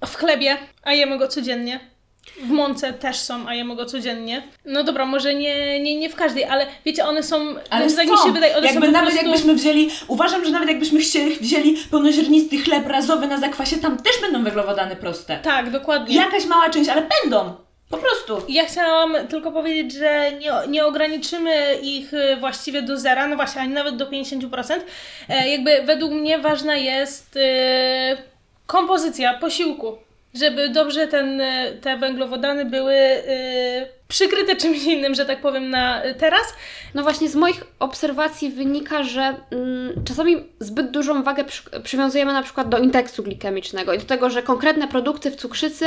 w 0.06 0.16
chlebie, 0.16 0.58
a 0.84 0.94
jemy 0.94 1.18
go 1.18 1.28
codziennie. 1.28 1.80
W 2.42 2.50
mące 2.50 2.94
też 2.94 3.18
są, 3.18 3.48
a 3.48 3.54
jemy 3.54 3.76
go 3.76 3.86
codziennie. 3.86 4.44
No 4.66 4.84
dobra, 4.84 5.06
może 5.06 5.36
nie, 5.36 5.80
nie, 5.80 6.00
nie 6.00 6.10
w 6.10 6.16
każdej, 6.16 6.46
ale 6.46 6.66
wiecie, 6.86 7.06
one 7.06 7.24
są. 7.24 7.56
Ale 7.70 7.90
znaczy, 7.90 8.10
tak 8.10 8.18
mi 8.18 8.24
się 8.26 8.34
wydaje, 8.34 8.58
one 8.58 8.68
jakby 8.68 8.86
są 8.86 8.92
nawet 8.92 9.10
prostu... 9.10 9.26
jakbyśmy 9.30 9.56
wzięli, 9.56 9.90
uważam, 10.08 10.46
że 10.46 10.52
nawet 10.52 10.70
jakbyśmy 10.70 11.00
chcieli, 11.00 11.36
wzięli 11.36 11.78
pełnoziarnisty 11.92 12.58
chleb 12.58 12.88
razowy 12.88 13.28
na 13.28 13.38
zakwasie, 13.38 13.78
tam 13.78 13.98
też 13.98 14.22
będą 14.22 14.44
węglowodany 14.44 14.96
proste. 14.96 15.40
Tak, 15.44 15.70
dokładnie. 15.70 16.16
Jakaś 16.16 16.46
mała 16.46 16.70
część, 16.70 16.90
ale 16.90 17.08
będą. 17.22 17.68
Po 17.90 17.98
prostu. 17.98 18.42
Ja 18.50 18.66
chciałam 18.66 19.16
tylko 19.30 19.52
powiedzieć, 19.52 19.94
że 19.94 20.32
nie, 20.32 20.52
nie 20.68 20.86
ograniczymy 20.86 21.80
ich 21.82 22.14
y, 22.14 22.38
właściwie 22.40 22.82
do 22.82 22.98
zera, 22.98 23.28
no 23.28 23.36
właśnie, 23.36 23.62
ani 23.62 23.74
nawet 23.74 23.96
do 23.96 24.06
50%. 24.06 24.80
E, 25.30 25.50
jakby 25.50 25.82
według 25.82 26.12
mnie 26.12 26.40
ważna 26.40 26.76
jest 26.76 27.36
y, 27.36 27.40
kompozycja 28.66 29.34
posiłku, 29.34 29.98
żeby 30.40 30.70
dobrze 30.70 31.08
ten, 31.08 31.42
y, 31.42 31.78
te 31.82 31.98
węglowodany 31.98 32.66
były 32.66 32.96
y, 32.96 33.97
przykryte 34.08 34.56
czymś 34.56 34.84
innym, 34.84 35.16
że 35.16 35.26
tak 35.26 35.42
powiem, 35.42 35.70
na 35.70 36.06
y, 36.06 36.16
teraz. 36.16 36.54
No 36.94 37.04
właśnie 37.04 37.30
z 37.30 37.36
moich 37.36 37.64
obserwacji 37.80 38.50
wynika, 38.50 39.04
że 39.04 39.36
mm, 39.52 40.04
czasami 40.06 40.36
zbyt 40.60 40.92
dużą 40.92 41.24
wagę 41.24 41.44
przy, 41.44 41.82
przywiązujemy 41.84 42.34
na 42.34 42.44
przykład 42.44 42.70
do 42.70 42.78
indeksu 42.78 43.24
glikemicznego 43.24 43.94
i 43.94 43.98
do 43.98 44.06
tego, 44.06 44.30
że 44.30 44.44
konkretne 44.44 44.88
produkty 44.88 45.32
w 45.32 45.36
cukrzycy 45.36 45.86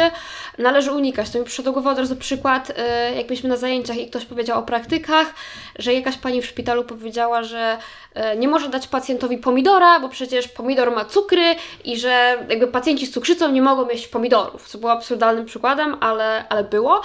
należy 0.59 0.93
unikać. 0.93 1.31
To 1.31 1.39
mi 1.39 1.45
przyszedł 1.45 1.89
od 1.89 1.99
razu 1.99 2.17
przykład, 2.17 2.71
y, 2.71 2.75
jakbyśmy 3.17 3.49
na 3.49 3.57
zajęciach 3.57 3.97
i 3.97 4.07
ktoś 4.07 4.25
powiedział 4.25 4.59
o 4.59 4.63
praktykach, 4.63 5.35
że 5.79 5.95
jakaś 5.95 6.17
pani 6.17 6.43
w 6.43 6.47
szpitalu 6.47 6.85
powiedziała, 6.85 7.43
że 7.43 7.79
y, 8.17 8.39
nie 8.39 8.49
może 8.49 8.69
dać 8.69 8.89
pacjentowi 8.89 9.39
pomidora, 9.39 10.01
bo 10.01 10.09
przecież 10.09 10.49
pomidor 10.49 10.91
ma 10.91 11.05
cukry 11.05 11.55
i 11.85 11.99
że 11.99 12.39
jakby 12.49 12.67
pacjenci 12.67 13.07
z 13.07 13.11
cukrzycą 13.11 13.53
nie 13.53 13.63
mogą 13.63 13.89
jeść 13.89 14.09
pomidorów, 14.09 14.69
co 14.69 14.79
było 14.79 14.93
absurdalnym 14.93 15.47
przykładem, 15.47 15.97
ale, 16.01 16.49
ale 16.49 16.65
było. 16.65 17.03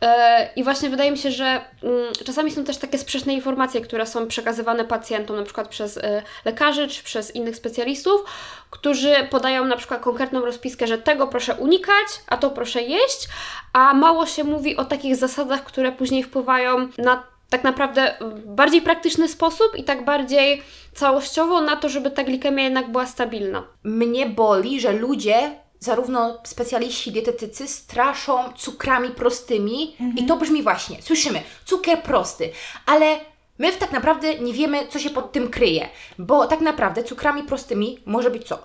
E, 0.00 0.50
I 0.56 0.64
właśnie 0.64 0.90
wydaje 0.90 1.10
mi 1.10 1.18
się, 1.18 1.30
że 1.30 1.44
mm, 1.44 2.12
czasami 2.24 2.50
są 2.50 2.64
też 2.64 2.76
takie 2.76 2.98
sprzeczne 2.98 3.32
informacje, 3.32 3.80
które 3.80 4.06
są 4.06 4.26
przekazywane 4.26 4.84
pacjentom, 4.84 5.36
na 5.36 5.42
przykład 5.42 5.68
przez 5.68 5.98
e, 5.98 6.22
lekarzy 6.44 6.88
czy 6.88 7.04
przez 7.04 7.34
innych 7.34 7.56
specjalistów, 7.56 8.24
którzy 8.70 9.14
podają 9.30 9.64
na 9.64 9.76
przykład 9.76 10.00
konkretną 10.00 10.40
rozpiskę, 10.40 10.86
że 10.86 10.98
tego 10.98 11.26
proszę 11.26 11.54
unikać, 11.54 12.06
a 12.26 12.36
to 12.36 12.50
proszę 12.50 12.82
jeść, 12.82 13.28
a 13.72 13.94
mało 13.94 14.26
się 14.26 14.44
mówi 14.44 14.76
o 14.76 14.84
takich 14.84 15.16
zasadach, 15.16 15.64
które 15.64 15.92
później 15.92 16.22
wpływają 16.22 16.88
na 16.98 17.22
tak 17.50 17.64
naprawdę 17.64 18.14
bardziej 18.44 18.82
praktyczny 18.82 19.28
sposób 19.28 19.76
i 19.76 19.84
tak 19.84 20.04
bardziej 20.04 20.62
całościowo 20.94 21.60
na 21.60 21.76
to, 21.76 21.88
żeby 21.88 22.10
ta 22.10 22.24
glikemia 22.24 22.64
jednak 22.64 22.90
była 22.90 23.06
stabilna. 23.06 23.62
Mnie 23.84 24.26
boli, 24.26 24.80
że 24.80 24.92
ludzie, 24.92 25.50
zarówno 25.80 26.38
specjaliści 26.44 27.12
dietetycy, 27.12 27.68
straszą 27.68 28.52
cukrami 28.52 29.10
prostymi 29.10 29.96
i 30.16 30.26
to 30.26 30.36
brzmi 30.36 30.62
właśnie, 30.62 31.02
słyszymy, 31.02 31.42
cukier 31.64 32.02
prosty, 32.02 32.50
ale 32.86 33.20
my 33.58 33.72
tak 33.72 33.92
naprawdę 33.92 34.38
nie 34.38 34.52
wiemy, 34.52 34.88
co 34.88 34.98
się 34.98 35.10
pod 35.10 35.32
tym 35.32 35.48
kryje, 35.48 35.88
bo 36.18 36.46
tak 36.46 36.60
naprawdę 36.60 37.04
cukrami 37.04 37.42
prostymi 37.42 37.98
może 38.06 38.30
być 38.30 38.48
co? 38.48 38.58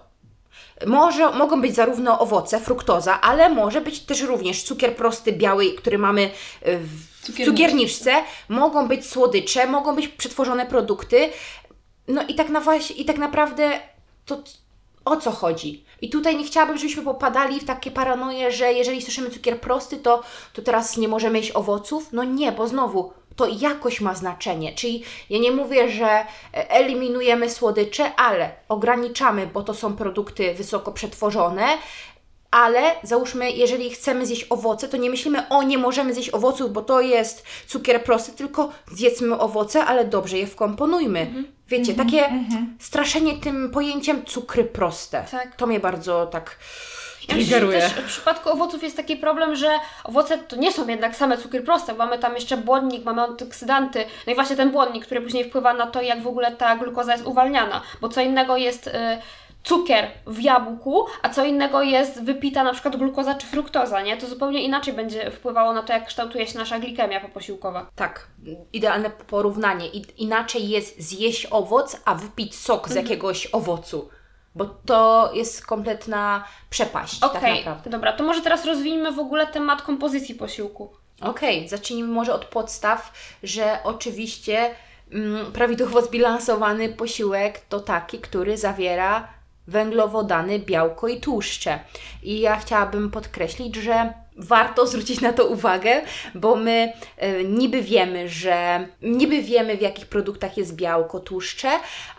Może, 0.87 1.31
mogą 1.31 1.61
być 1.61 1.75
zarówno 1.75 2.19
owoce, 2.19 2.59
fruktoza, 2.59 3.21
ale 3.21 3.49
może 3.49 3.81
być 3.81 3.99
też 3.99 4.21
również 4.21 4.63
cukier 4.63 4.95
prosty, 4.95 5.31
biały, 5.31 5.71
który 5.71 5.97
mamy 5.97 6.21
e, 6.61 6.77
w 6.77 7.11
Cukierniczce. 7.21 7.51
cukierniczce, 7.51 8.23
mogą 8.49 8.87
być 8.87 9.07
słodycze, 9.07 9.67
mogą 9.67 9.95
być 9.95 10.07
przetworzone 10.07 10.65
produkty. 10.65 11.29
No 12.07 12.23
i 12.27 12.35
tak, 12.35 12.49
na 12.49 12.61
i 12.97 13.05
tak 13.05 13.17
naprawdę 13.17 13.79
to 14.25 14.43
o 15.05 15.17
co 15.17 15.31
chodzi? 15.31 15.83
I 16.01 16.09
tutaj 16.09 16.37
nie 16.37 16.43
chciałabym, 16.43 16.77
żebyśmy 16.77 17.03
popadali 17.03 17.59
w 17.59 17.65
takie 17.65 17.91
paranoje, 17.91 18.51
że 18.51 18.73
jeżeli 18.73 19.01
słyszymy 19.01 19.29
cukier 19.29 19.61
prosty, 19.61 19.97
to, 19.97 20.23
to 20.53 20.61
teraz 20.61 20.97
nie 20.97 21.07
możemy 21.07 21.37
jeść 21.37 21.51
owoców. 21.51 22.09
No 22.11 22.23
nie, 22.23 22.51
bo 22.51 22.67
znowu 22.67 23.13
to 23.35 23.47
jakość 23.47 24.01
ma 24.01 24.15
znaczenie. 24.15 24.73
Czyli 24.73 25.03
ja 25.29 25.39
nie 25.39 25.51
mówię, 25.51 25.89
że 25.89 26.09
e, 26.09 26.25
eliminujemy 26.69 27.49
słodycze, 27.49 28.15
ale 28.15 28.51
ograniczamy, 28.69 29.47
bo 29.47 29.63
to 29.63 29.73
są 29.73 29.95
produkty 29.95 30.53
wysoko 30.53 30.91
przetworzone. 30.91 31.77
Ale 32.51 32.81
załóżmy, 33.03 33.51
jeżeli 33.51 33.89
chcemy 33.89 34.25
zjeść 34.25 34.45
owoce, 34.49 34.87
to 34.87 34.97
nie 34.97 35.09
myślimy, 35.09 35.49
o 35.49 35.63
nie 35.63 35.77
możemy 35.77 36.13
zjeść 36.13 36.33
owoców, 36.33 36.73
bo 36.73 36.81
to 36.81 37.01
jest 37.01 37.43
cukier 37.67 38.03
prosty, 38.03 38.31
tylko 38.31 38.69
zjedzmy 38.91 39.39
owoce, 39.39 39.85
ale 39.85 40.05
dobrze 40.05 40.37
je 40.37 40.47
wkomponujmy. 40.47 41.43
Wiecie, 41.67 41.93
takie 41.93 42.29
straszenie 42.79 43.37
tym 43.37 43.71
pojęciem 43.71 44.25
cukry 44.25 44.63
proste. 44.63 45.25
Tak. 45.31 45.55
To 45.55 45.67
mnie 45.67 45.79
bardzo 45.79 46.25
tak 46.25 46.57
Ja 47.29 47.35
myślę, 47.35 47.59
że 47.59 47.71
też 47.71 47.91
w 47.93 48.05
przypadku 48.05 48.49
owoców 48.49 48.83
jest 48.83 48.97
taki 48.97 49.17
problem, 49.17 49.55
że 49.55 49.69
owoce 50.03 50.37
to 50.37 50.55
nie 50.55 50.71
są 50.71 50.87
jednak 50.87 51.15
same 51.15 51.37
cukry 51.37 51.61
proste. 51.61 51.93
Mamy 51.93 52.19
tam 52.19 52.35
jeszcze 52.35 52.57
błonnik, 52.57 53.05
mamy 53.05 53.21
antyoksydanty. 53.21 54.05
No 54.27 54.31
i 54.33 54.35
właśnie 54.35 54.55
ten 54.55 54.71
błonnik, 54.71 55.05
który 55.05 55.21
później 55.21 55.43
wpływa 55.43 55.73
na 55.73 55.87
to, 55.87 56.01
jak 56.01 56.23
w 56.23 56.27
ogóle 56.27 56.51
ta 56.51 56.75
glukoza 56.75 57.11
jest 57.11 57.25
uwalniana. 57.25 57.81
Bo 58.01 58.09
co 58.09 58.21
innego 58.21 58.57
jest 58.57 58.87
y, 58.87 58.91
cukier 59.63 60.11
w 60.27 60.41
jabłku, 60.41 61.05
a 61.21 61.29
co 61.29 61.45
innego 61.45 61.81
jest 61.81 62.23
wypita 62.23 62.63
na 62.63 62.73
przykład 62.73 62.95
glukoza 62.95 63.35
czy 63.35 63.47
fruktoza, 63.47 64.01
nie? 64.01 64.17
To 64.17 64.27
zupełnie 64.27 64.63
inaczej 64.63 64.93
będzie 64.93 65.31
wpływało 65.31 65.73
na 65.73 65.83
to, 65.83 65.93
jak 65.93 66.07
kształtuje 66.07 66.47
się 66.47 66.59
nasza 66.59 66.79
glikemia 66.79 67.19
poposiłkowa. 67.19 67.89
Tak, 67.95 68.27
idealne 68.73 69.09
porównanie. 69.09 69.87
I, 69.87 70.05
inaczej 70.17 70.69
jest 70.69 71.01
zjeść 71.01 71.47
owoc, 71.51 71.97
a 72.05 72.15
wypić 72.15 72.55
sok 72.55 72.89
z 72.89 72.95
jakiegoś 72.95 73.47
owocu. 73.51 74.09
Bo 74.55 74.65
to 74.65 75.31
jest 75.33 75.65
kompletna 75.65 76.43
przepaść, 76.69 77.19
tak 77.19 77.35
Okej, 77.35 77.55
naprawdę. 77.55 77.89
dobra, 77.89 78.13
to 78.13 78.23
może 78.23 78.41
teraz 78.41 78.65
rozwijmy 78.65 79.11
w 79.11 79.19
ogóle 79.19 79.47
temat 79.47 79.81
kompozycji 79.81 80.35
posiłku. 80.35 80.93
Okej, 81.21 81.69
zacznijmy 81.69 82.13
może 82.13 82.33
od 82.33 82.45
podstaw, 82.45 83.13
że 83.43 83.79
oczywiście 83.83 84.75
mm, 85.11 85.51
prawidłowo 85.51 86.01
zbilansowany 86.01 86.89
posiłek 86.89 87.59
to 87.59 87.79
taki, 87.79 88.19
który 88.19 88.57
zawiera 88.57 89.27
węglowodany, 89.71 90.59
białko 90.59 91.07
i 91.07 91.19
tłuszcze. 91.19 91.79
I 92.23 92.39
ja 92.39 92.55
chciałabym 92.55 93.11
podkreślić, 93.11 93.75
że 93.75 94.13
warto 94.37 94.87
zwrócić 94.87 95.21
na 95.21 95.33
to 95.33 95.47
uwagę, 95.47 96.01
bo 96.35 96.55
my 96.55 96.93
e, 97.17 97.43
niby 97.43 97.81
wiemy, 97.81 98.29
że 98.29 98.87
niby 99.01 99.41
wiemy 99.41 99.77
w 99.77 99.81
jakich 99.81 100.05
produktach 100.05 100.57
jest 100.57 100.75
białko, 100.75 101.19
tłuszcze, 101.19 101.69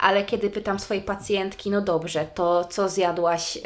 ale 0.01 0.25
kiedy 0.25 0.51
pytam 0.51 0.79
swojej 0.79 1.03
pacjentki, 1.03 1.71
no 1.71 1.81
dobrze, 1.81 2.27
to 2.35 2.65
co 2.65 2.89
zjadłaś 2.89 3.57
e, 3.57 3.61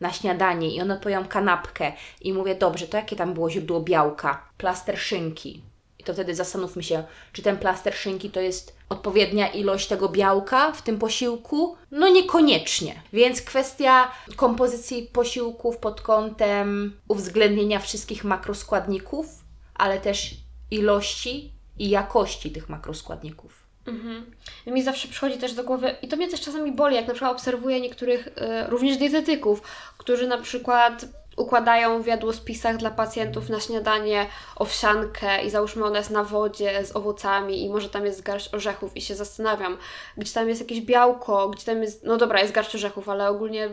na 0.00 0.12
śniadanie 0.12 0.74
i 0.74 0.80
one 0.80 0.96
poją 0.96 1.26
kanapkę 1.26 1.92
i 2.20 2.32
mówię, 2.32 2.54
dobrze, 2.54 2.86
to 2.86 2.96
jakie 2.96 3.16
tam 3.16 3.34
było 3.34 3.50
źródło 3.50 3.80
białka? 3.80 4.42
Plaster 4.58 4.98
szynki. 4.98 5.71
I 6.02 6.04
to 6.04 6.14
wtedy 6.14 6.34
zastanówmy 6.34 6.82
się, 6.82 7.04
czy 7.32 7.42
ten 7.42 7.58
plaster 7.58 7.94
szynki 7.94 8.30
to 8.30 8.40
jest 8.40 8.76
odpowiednia 8.88 9.48
ilość 9.48 9.88
tego 9.88 10.08
białka 10.08 10.72
w 10.72 10.82
tym 10.82 10.98
posiłku? 10.98 11.76
No 11.90 12.08
niekoniecznie. 12.08 13.02
Więc 13.12 13.42
kwestia 13.42 14.12
kompozycji 14.36 15.10
posiłków 15.12 15.76
pod 15.78 16.00
kątem 16.00 16.96
uwzględnienia 17.08 17.78
wszystkich 17.78 18.24
makroskładników, 18.24 19.26
ale 19.74 20.00
też 20.00 20.34
ilości 20.70 21.52
i 21.78 21.90
jakości 21.90 22.50
tych 22.50 22.68
makroskładników. 22.68 23.62
Mhm. 23.86 24.30
Mi 24.66 24.82
zawsze 24.82 25.08
przychodzi 25.08 25.38
też 25.38 25.54
do 25.54 25.64
głowy, 25.64 25.94
i 26.02 26.08
to 26.08 26.16
mnie 26.16 26.28
też 26.28 26.40
czasami 26.40 26.72
boli, 26.72 26.96
jak 26.96 27.06
na 27.06 27.14
przykład 27.14 27.32
obserwuję 27.32 27.80
niektórych 27.80 28.28
e, 28.36 28.66
również 28.70 28.96
dietetyków, 28.96 29.62
którzy 29.98 30.28
na 30.28 30.38
przykład 30.38 31.04
układają 31.36 32.02
w 32.02 32.06
jadłospisach 32.06 32.76
dla 32.76 32.90
pacjentów 32.90 33.48
na 33.48 33.60
śniadanie 33.60 34.26
owsiankę 34.56 35.44
i 35.44 35.50
załóżmy 35.50 35.84
ona 35.84 35.98
jest 35.98 36.10
na 36.10 36.24
wodzie 36.24 36.84
z 36.84 36.96
owocami 36.96 37.64
i 37.64 37.70
może 37.70 37.88
tam 37.88 38.06
jest 38.06 38.22
garść 38.22 38.54
orzechów 38.54 38.96
i 38.96 39.00
się 39.00 39.14
zastanawiam, 39.14 39.78
gdzie 40.16 40.32
tam 40.32 40.48
jest 40.48 40.60
jakieś 40.60 40.80
białko, 40.80 41.48
gdzie 41.48 41.64
tam 41.64 41.82
jest, 41.82 42.04
no 42.04 42.16
dobra, 42.16 42.40
jest 42.40 42.52
garść 42.52 42.74
orzechów, 42.74 43.08
ale 43.08 43.28
ogólnie, 43.28 43.68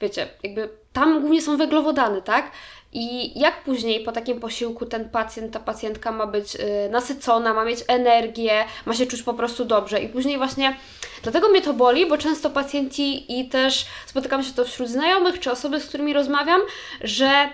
wiecie, 0.00 0.28
jakby 0.42 0.68
tam 0.92 1.20
głównie 1.20 1.42
są 1.42 1.56
węglowodany, 1.56 2.22
tak? 2.22 2.50
I 2.92 3.40
jak 3.40 3.64
później 3.64 4.04
po 4.04 4.12
takim 4.12 4.40
posiłku 4.40 4.86
ten 4.86 5.08
pacjent, 5.08 5.52
ta 5.52 5.60
pacjentka 5.60 6.12
ma 6.12 6.26
być 6.26 6.54
y, 6.54 6.58
nasycona, 6.90 7.54
ma 7.54 7.64
mieć 7.64 7.78
energię, 7.88 8.64
ma 8.86 8.94
się 8.94 9.06
czuć 9.06 9.22
po 9.22 9.34
prostu 9.34 9.64
dobrze. 9.64 10.00
I 10.00 10.08
później 10.08 10.36
właśnie 10.38 10.76
dlatego 11.22 11.48
mnie 11.48 11.62
to 11.62 11.74
boli, 11.74 12.06
bo 12.06 12.18
często 12.18 12.50
pacjenci 12.50 13.40
i 13.40 13.48
też 13.48 13.86
spotykam 14.06 14.42
się 14.42 14.52
to 14.52 14.64
wśród 14.64 14.88
znajomych 14.88 15.40
czy 15.40 15.50
osoby, 15.50 15.80
z 15.80 15.86
którymi 15.86 16.12
rozmawiam, 16.12 16.60
że 17.00 17.48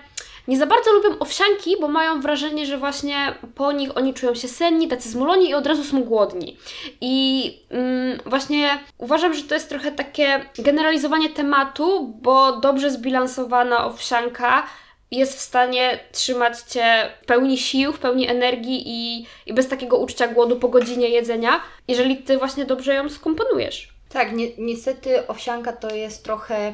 nie 0.47 0.57
za 0.57 0.65
bardzo 0.65 0.93
lubią 0.93 1.19
owsianki, 1.19 1.75
bo 1.81 1.87
mają 1.87 2.21
wrażenie, 2.21 2.65
że 2.65 2.77
właśnie 2.77 3.35
po 3.55 3.71
nich 3.71 3.97
oni 3.97 4.13
czują 4.13 4.35
się 4.35 4.47
senni, 4.47 4.87
tacy 4.87 5.09
zmuloni 5.09 5.49
i 5.49 5.53
od 5.53 5.67
razu 5.67 5.83
są 5.83 6.03
głodni. 6.03 6.57
I 7.01 7.53
mm, 7.69 8.19
właśnie 8.25 8.79
uważam, 8.97 9.33
że 9.33 9.43
to 9.43 9.53
jest 9.53 9.69
trochę 9.69 9.91
takie 9.91 10.45
generalizowanie 10.59 11.29
tematu, 11.29 12.13
bo 12.21 12.57
dobrze 12.57 12.91
zbilansowana 12.91 13.85
owsianka 13.85 14.63
jest 15.17 15.37
w 15.37 15.41
stanie 15.41 15.99
trzymać 16.11 16.59
Cię 16.59 17.09
w 17.21 17.25
pełni 17.25 17.57
sił, 17.57 17.93
w 17.93 17.99
pełni 17.99 18.27
energii 18.27 18.83
i, 18.85 19.25
i 19.45 19.53
bez 19.53 19.67
takiego 19.67 19.97
uczucia 19.97 20.27
głodu 20.27 20.55
po 20.59 20.67
godzinie 20.69 21.09
jedzenia, 21.09 21.61
jeżeli 21.87 22.17
Ty 22.17 22.37
właśnie 22.37 22.65
dobrze 22.65 22.93
ją 22.93 23.09
skomponujesz. 23.09 23.89
Tak, 24.09 24.33
ni 24.33 24.53
niestety 24.57 25.27
owsianka 25.27 25.73
to 25.73 25.95
jest 25.95 26.23
trochę 26.23 26.73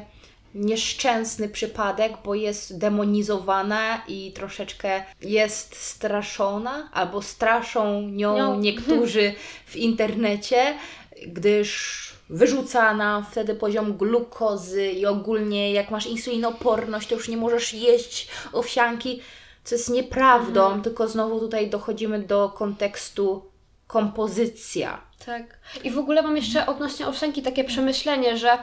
nieszczęsny 0.54 1.48
przypadek, 1.48 2.12
bo 2.24 2.34
jest 2.34 2.78
demonizowana 2.78 4.02
i 4.08 4.32
troszeczkę 4.32 5.02
jest 5.22 5.76
straszona, 5.76 6.88
albo 6.92 7.22
straszą 7.22 8.00
nią 8.00 8.36
Nią. 8.36 8.60
niektórzy 8.60 9.34
w 9.66 9.76
internecie, 9.76 10.74
gdyż 11.26 12.11
wyrzuca 12.32 12.94
nam 12.94 13.24
wtedy 13.24 13.54
poziom 13.54 13.96
glukozy 13.96 14.86
i 14.86 15.06
ogólnie 15.06 15.72
jak 15.72 15.90
masz 15.90 16.06
insulinoporność, 16.06 17.08
to 17.08 17.14
już 17.14 17.28
nie 17.28 17.36
możesz 17.36 17.74
jeść 17.74 18.28
owsianki, 18.52 19.20
co 19.64 19.74
jest 19.74 19.90
nieprawdą, 19.90 20.82
tylko 20.82 21.08
znowu 21.08 21.40
tutaj 21.40 21.70
dochodzimy 21.70 22.18
do 22.18 22.48
kontekstu 22.48 23.44
kompozycja. 23.86 25.00
Tak. 25.26 25.42
I 25.84 25.90
w 25.90 25.98
ogóle 25.98 26.22
mam 26.22 26.36
jeszcze 26.36 26.66
odnośnie 26.66 27.06
owsianki 27.06 27.42
takie 27.42 27.64
przemyślenie, 27.64 28.36
że 28.36 28.58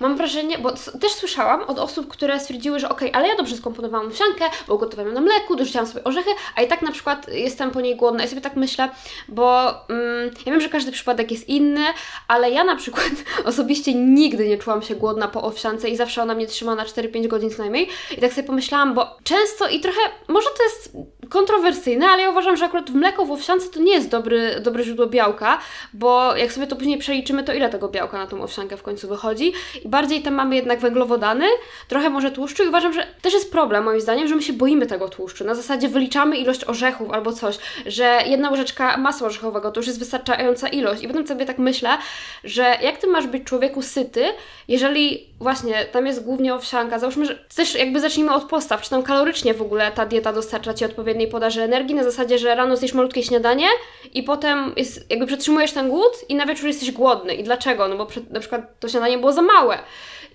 mam 0.00 0.16
wrażenie, 0.16 0.58
bo 0.58 0.72
też 0.72 1.12
słyszałam 1.12 1.62
od 1.62 1.78
osób, 1.78 2.08
które 2.08 2.40
stwierdziły, 2.40 2.80
że 2.80 2.88
okej, 2.88 3.10
ale 3.12 3.28
ja 3.28 3.36
dobrze 3.36 3.56
skomponowałam 3.56 4.06
owsiankę, 4.06 4.44
bo 4.68 4.74
ugotowałam 4.74 5.08
ją 5.08 5.14
na 5.14 5.20
mleku, 5.20 5.56
dorzuciłam 5.56 5.86
sobie 5.86 6.04
orzechy, 6.04 6.30
a 6.56 6.62
i 6.62 6.68
tak 6.68 6.82
na 6.82 6.92
przykład 6.92 7.28
jestem 7.28 7.70
po 7.70 7.80
niej 7.80 7.96
głodna 7.96 8.24
i 8.24 8.28
sobie 8.28 8.40
tak 8.40 8.56
myślę, 8.56 8.88
bo 9.28 9.68
mm, 9.88 10.30
ja 10.46 10.52
wiem, 10.52 10.60
że 10.60 10.68
każdy 10.68 10.92
przypadek 10.92 11.30
jest 11.30 11.48
inny, 11.48 11.84
ale 12.28 12.50
ja 12.50 12.64
na 12.64 12.76
przykład 12.76 13.10
osobiście 13.44 13.94
nigdy 13.94 14.48
nie 14.48 14.58
czułam 14.58 14.82
się 14.82 14.94
głodna 14.94 15.28
po 15.28 15.42
owsiance 15.42 15.88
i 15.88 15.96
zawsze 15.96 16.22
ona 16.22 16.34
mnie 16.34 16.46
trzyma 16.46 16.74
na 16.74 16.84
4-5 16.84 17.26
godzin 17.26 17.50
co 17.50 17.58
najmniej 17.58 17.88
i 18.16 18.20
tak 18.20 18.32
sobie 18.32 18.46
pomyślałam, 18.46 18.94
bo 18.94 19.16
często 19.24 19.68
i 19.68 19.80
trochę, 19.80 20.00
może 20.28 20.48
to 20.56 20.62
jest 20.62 20.92
kontrowersyjne, 21.28 22.06
ale 22.06 22.22
ja 22.22 22.30
uważam, 22.30 22.56
że 22.56 22.64
akurat 22.64 22.90
w 22.90 22.94
mleko 22.94 23.24
w 23.24 23.30
owsiance 23.30 23.68
to 23.70 23.80
nie 23.80 23.92
jest 23.92 24.08
dobry, 24.08 24.60
dobre 24.60 24.84
źródło 24.84 25.06
białka, 25.06 25.58
bo 25.94 26.36
jak 26.36 26.52
sobie 26.52 26.66
to 26.66 26.76
później 26.76 26.98
przeliczymy, 26.98 27.44
to 27.44 27.52
ile 27.52 27.68
tego 27.68 27.88
białka 27.88 28.18
na 28.18 28.26
tą 28.26 28.42
owsiankę 28.42 28.76
w 28.76 28.82
końcu 28.82 29.08
wychodzi 29.08 29.52
i 29.84 29.88
bardziej 29.88 30.22
tam 30.22 30.34
mamy 30.34 30.56
jednak 30.56 30.80
węglowodany, 30.80 31.44
trochę 31.88 32.10
może 32.10 32.30
tłuszczu 32.30 32.64
i 32.64 32.68
uważam, 32.68 32.92
że 32.92 33.06
też 33.22 33.34
jest 33.34 33.52
problem 33.52 33.84
moim 33.84 34.00
zdaniem, 34.00 34.28
że 34.28 34.36
my 34.36 34.42
się 34.42 34.52
boimy 34.52 34.86
tego 34.86 35.08
tłuszczu. 35.08 35.44
Na 35.44 35.54
zasadzie 35.54 35.88
wyliczamy 35.88 36.36
ilość 36.36 36.64
orzechów 36.64 37.10
albo 37.10 37.32
coś, 37.32 37.58
że 37.86 38.18
jedna 38.26 38.50
łyżeczka 38.50 38.96
masła 38.96 39.26
orzechowego 39.26 39.70
to 39.70 39.80
już 39.80 39.86
jest 39.86 39.98
wystarczająca 39.98 40.68
ilość 40.68 41.02
i 41.02 41.08
potem 41.08 41.26
sobie 41.26 41.46
tak 41.46 41.58
myślę, 41.58 41.98
że 42.44 42.62
jak 42.82 42.98
ty 42.98 43.06
masz 43.06 43.26
być 43.26 43.44
człowieku 43.44 43.82
syty, 43.82 44.24
jeżeli 44.68 45.26
właśnie 45.40 45.84
tam 45.84 46.06
jest 46.06 46.24
głównie 46.24 46.54
owsianka, 46.54 46.98
załóżmy, 46.98 47.26
że 47.26 47.44
też 47.56 47.74
jakby 47.74 48.00
zacznijmy 48.00 48.34
od 48.34 48.44
postaw, 48.44 48.82
czy 48.82 48.90
tam 48.90 49.02
kalorycznie 49.02 49.54
w 49.54 49.62
ogóle 49.62 49.92
ta 49.92 50.06
dieta 50.06 50.32
dostarcza 50.32 50.74
Ci 50.74 50.84
odpowiedniej 50.84 51.28
podaży 51.28 51.62
energii, 51.62 51.94
na 51.94 52.04
zasadzie, 52.04 52.38
że 52.38 52.54
rano 52.54 52.76
zjesz 52.76 52.94
malutkie 52.94 53.22
śniadanie 53.22 53.66
i 54.14 54.22
potem 54.22 54.72
jest, 54.76 55.10
jakby 55.10 55.26
przetrzymujesz 55.26 55.72
ten 55.72 55.88
głód 55.88 56.12
i 56.28 56.34
na 56.34 56.46
wieczór 56.46 56.66
jesteś 56.66 56.90
głodny. 56.90 57.34
I 57.34 57.44
dlaczego? 57.44 57.88
No 57.88 57.96
bo 57.96 58.06
przed, 58.06 58.30
na 58.30 58.40
przykład 58.40 58.80
to 58.80 58.88
śniadanie 58.88 59.18
było 59.18 59.32
za 59.32 59.42
małe. 59.42 59.78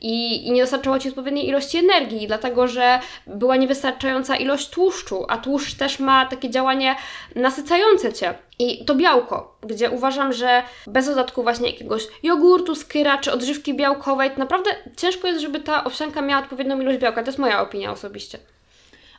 I, 0.02 0.48
I 0.48 0.52
nie 0.52 0.62
dostarczało 0.62 1.00
Ci 1.00 1.10
odpowiedniej 1.10 1.48
ilości 1.48 1.78
energii, 1.78 2.28
dlatego 2.28 2.68
że 2.68 3.00
była 3.28 3.56
niewystarczająca 3.56 4.36
ilość 4.36 4.70
tłuszczu, 4.70 5.26
a 5.28 5.38
tłuszcz 5.38 5.76
też 5.76 6.00
ma 6.00 6.26
takie 6.26 6.50
działanie 6.50 6.96
nasycające 7.36 8.14
Cię. 8.14 8.34
I 8.60 8.86
to 8.86 8.96
białko, 8.96 9.58
gdzie 9.62 9.90
uważam, 9.90 10.34
że 10.34 10.64
bez 10.88 11.06
dodatku 11.06 11.44
właśnie 11.44 11.70
jakiegoś 11.70 12.08
jogurtu, 12.24 12.76
skyra 12.76 13.18
czy 13.18 13.32
odżywki 13.32 13.74
białkowej, 13.74 14.32
naprawdę 14.38 14.70
ciężko 14.98 15.28
jest, 15.28 15.42
żeby 15.42 15.60
ta 15.60 15.84
owsianka 15.84 16.22
miała 16.22 16.44
odpowiednią 16.44 16.82
ilość 16.82 17.00
białka. 17.00 17.24
To 17.24 17.30
jest 17.30 17.40
moja 17.40 17.62
opinia 17.62 17.92
osobiście. 17.92 18.40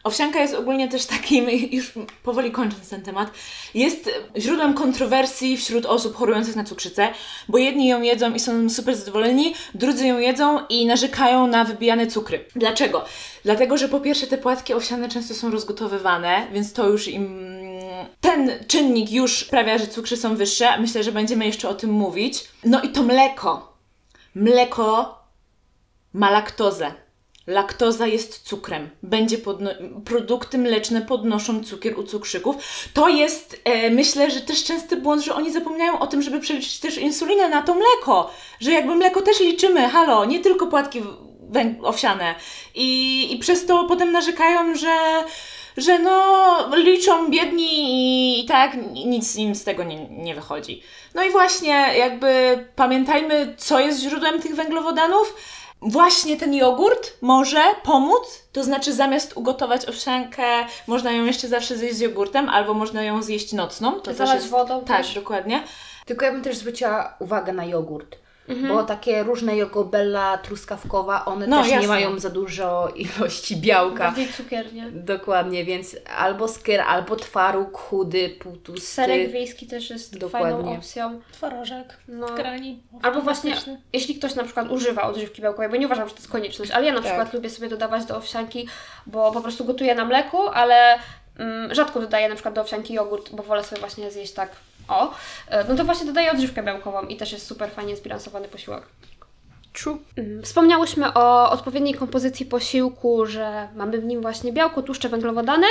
Owsianka 0.04 0.40
jest 0.40 0.54
ogólnie 0.54 0.88
też 0.88 1.06
takim, 1.06 1.50
już 1.78 1.92
powoli 2.22 2.50
kończąc 2.50 2.88
ten 2.88 3.02
temat, 3.02 3.30
jest 3.74 4.10
źródłem 4.36 4.74
kontrowersji 4.74 5.56
wśród 5.56 5.86
osób 5.86 6.16
chorujących 6.16 6.56
na 6.56 6.64
cukrzycę, 6.64 7.08
bo 7.48 7.58
jedni 7.58 7.88
ją 7.88 8.02
jedzą 8.02 8.34
i 8.34 8.40
są 8.40 8.70
super 8.70 8.96
zadowoleni, 8.96 9.54
drudzy 9.74 10.06
ją 10.06 10.18
jedzą 10.18 10.66
i 10.68 10.86
narzekają 10.86 11.46
na 11.46 11.64
wybijane 11.64 12.06
cukry. 12.06 12.44
Dlaczego? 12.56 13.04
Dlatego, 13.44 13.76
że 13.76 13.88
po 13.88 14.00
pierwsze 14.00 14.26
te 14.26 14.38
płatki 14.38 14.74
owsiane 14.74 15.08
często 15.08 15.34
są 15.34 15.50
rozgotowywane, 15.50 16.46
więc 16.52 16.72
to 16.72 16.88
już 16.88 17.08
im... 17.08 17.52
Ten 18.20 18.50
czynnik 18.68 19.12
już 19.12 19.46
sprawia, 19.46 19.78
że 19.78 19.86
cukry 19.86 20.16
są 20.16 20.36
wyższe. 20.36 20.78
Myślę, 20.78 21.04
że 21.04 21.12
będziemy 21.12 21.46
jeszcze 21.46 21.68
o 21.68 21.74
tym 21.74 21.90
mówić. 21.90 22.44
No 22.64 22.82
i 22.82 22.88
to 22.88 23.02
mleko. 23.02 23.72
Mleko 24.34 25.18
ma 26.12 26.30
laktozę. 26.30 27.01
Laktoza 27.46 28.06
jest 28.06 28.42
cukrem. 28.42 28.90
Będzie 29.02 29.38
podno- 29.38 30.00
produkty 30.04 30.58
mleczne 30.58 31.02
podnoszą 31.02 31.64
cukier 31.64 31.98
u 31.98 32.02
cukrzyków. 32.02 32.56
To 32.94 33.08
jest, 33.08 33.60
e, 33.64 33.90
myślę, 33.90 34.30
że 34.30 34.40
też 34.40 34.64
częsty 34.64 34.96
błąd, 34.96 35.24
że 35.24 35.34
oni 35.34 35.52
zapominają 35.52 35.98
o 35.98 36.06
tym, 36.06 36.22
żeby 36.22 36.40
przeliczyć 36.40 36.80
też 36.80 36.98
insulinę 36.98 37.48
na 37.48 37.62
to 37.62 37.74
mleko. 37.74 38.30
Że 38.60 38.70
jakby 38.72 38.94
mleko 38.94 39.22
też 39.22 39.40
liczymy, 39.40 39.88
halo, 39.88 40.24
nie 40.24 40.40
tylko 40.40 40.66
płatki 40.66 41.02
owsiane. 41.82 42.34
I, 42.74 43.28
I 43.34 43.38
przez 43.38 43.66
to 43.66 43.84
potem 43.84 44.12
narzekają, 44.12 44.74
że 44.74 45.24
że 45.76 45.98
no 45.98 46.76
liczą 46.76 47.30
biedni 47.30 47.68
i, 47.72 48.44
i 48.44 48.46
tak 48.46 48.76
nic 49.06 49.36
im 49.36 49.54
z 49.54 49.64
tego 49.64 49.84
nie, 49.84 50.08
nie 50.08 50.34
wychodzi. 50.34 50.82
No 51.14 51.22
i 51.22 51.30
właśnie 51.30 51.72
jakby 51.98 52.58
pamiętajmy, 52.76 53.54
co 53.58 53.80
jest 53.80 54.00
źródłem 54.00 54.42
tych 54.42 54.54
węglowodanów, 54.54 55.34
właśnie 55.82 56.36
ten 56.36 56.54
jogurt 56.54 57.12
może 57.20 57.60
pomóc, 57.82 58.42
to 58.52 58.64
znaczy 58.64 58.92
zamiast 58.92 59.36
ugotować 59.36 59.88
owsiankę, 59.88 60.42
można 60.86 61.12
ją 61.12 61.24
jeszcze 61.24 61.48
zawsze 61.48 61.76
zjeść 61.76 61.96
z 61.96 62.00
jogurtem, 62.00 62.48
albo 62.48 62.74
można 62.74 63.02
ją 63.02 63.22
zjeść 63.22 63.52
nocną. 63.52 64.00
To 64.00 64.14
Zalać 64.14 64.42
wodą 64.48 64.84
Tak, 64.84 64.96
też. 64.96 65.14
dokładnie. 65.14 65.62
Tylko 66.06 66.24
ja 66.24 66.32
bym 66.32 66.42
też 66.42 66.56
zwróciła 66.56 67.14
uwagę 67.18 67.52
na 67.52 67.64
jogurt. 67.64 68.16
Mhm. 68.48 68.68
Bo 68.68 68.82
takie 68.82 69.22
różne 69.22 69.56
jogobella 69.56 70.38
truskawkowa, 70.38 71.24
one 71.24 71.46
No, 71.46 71.58
też 71.62 71.66
jasne. 71.70 71.82
nie 71.82 71.88
mają 71.88 72.18
za 72.18 72.30
dużo 72.30 72.88
ilości 72.96 73.56
białka. 73.56 74.04
Bardziej 74.04 74.28
cukier, 74.28 74.72
nie? 74.74 74.90
Dokładnie, 74.90 75.64
więc 75.64 75.96
albo 76.16 76.48
skyr, 76.48 76.80
albo 76.80 77.16
twaróg 77.16 77.78
chudy, 77.78 78.28
półtusty. 78.40 78.86
Serek 78.86 79.30
wiejski 79.30 79.66
też 79.66 79.90
jest 79.90 80.18
Dokładnie. 80.18 80.50
fajną 80.52 80.76
opcją. 80.76 81.20
Twarożek 81.32 81.96
No. 82.08 82.26
grani. 82.26 82.82
Albo 83.02 83.20
właśnie, 83.20 83.56
jeśli 83.92 84.14
ktoś 84.14 84.34
na 84.34 84.44
przykład 84.44 84.70
używa 84.70 85.02
odżywki 85.02 85.42
białkowej, 85.42 85.68
bo 85.70 85.76
nie 85.76 85.86
uważam, 85.86 86.08
że 86.08 86.14
to 86.14 86.20
jest 86.20 86.32
konieczność, 86.32 86.70
ale 86.70 86.86
ja 86.86 86.92
na 86.92 86.98
Tak. 86.98 87.06
przykład 87.06 87.32
lubię 87.34 87.50
sobie 87.50 87.68
dodawać 87.68 88.04
do 88.04 88.16
owsianki, 88.16 88.68
bo 89.06 89.32
po 89.32 89.40
prostu 89.40 89.64
gotuję 89.64 89.94
na 89.94 90.04
mleku, 90.04 90.38
ale 90.48 90.98
mm, 91.38 91.74
rzadko 91.74 92.00
dodaję 92.00 92.28
na 92.28 92.34
przykład 92.34 92.54
do 92.54 92.60
owsianki 92.60 92.94
jogurt, 92.94 93.30
bo 93.34 93.42
wolę 93.42 93.64
sobie 93.64 93.80
właśnie 93.80 94.10
zjeść 94.10 94.32
tak 94.32 94.50
o. 94.88 95.14
E, 95.48 95.64
No 95.64 95.76
to 95.76 95.84
właśnie 95.84 96.06
dodaję 96.06 96.32
odżywkę 96.32 96.62
białkową 96.62 97.02
i 97.02 97.16
też 97.16 97.32
jest 97.32 97.46
super 97.46 97.70
fajnie 97.70 97.96
zbilansowany 97.96 98.48
posiłek. 98.48 98.82
True. 99.72 99.98
Wspomniałyśmy 100.42 101.14
o 101.14 101.50
odpowiedniej 101.50 101.94
kompozycji 101.94 102.46
posiłku, 102.46 103.26
że 103.26 103.68
mamy 103.74 103.98
w 103.98 104.04
nim 104.04 104.22
właśnie 104.22 104.52
białko, 104.52 104.82
tłuszcze, 104.82 105.08
węglowodany, 105.08 105.66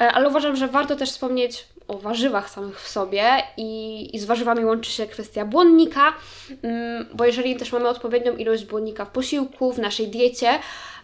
e, 0.00 0.12
ale 0.12 0.28
uważam, 0.28 0.56
że 0.56 0.68
warto 0.68 0.96
też 0.96 1.10
wspomnieć 1.10 1.66
o 1.88 1.98
warzywach 1.98 2.50
samych 2.50 2.80
w 2.80 2.88
sobie 2.88 3.22
i, 3.56 4.10
i 4.16 4.18
z 4.18 4.24
warzywami 4.24 4.64
łączy 4.64 4.90
się 4.90 5.06
kwestia 5.06 5.44
błonnika, 5.44 6.12
mm, 6.62 7.06
bo 7.14 7.24
jeżeli 7.24 7.56
też 7.56 7.72
mamy 7.72 7.88
odpowiednią 7.88 8.36
ilość 8.36 8.64
błonnika 8.64 9.04
w 9.04 9.10
posiłku, 9.10 9.72
w 9.72 9.78
naszej 9.78 10.08
diecie, 10.08 10.58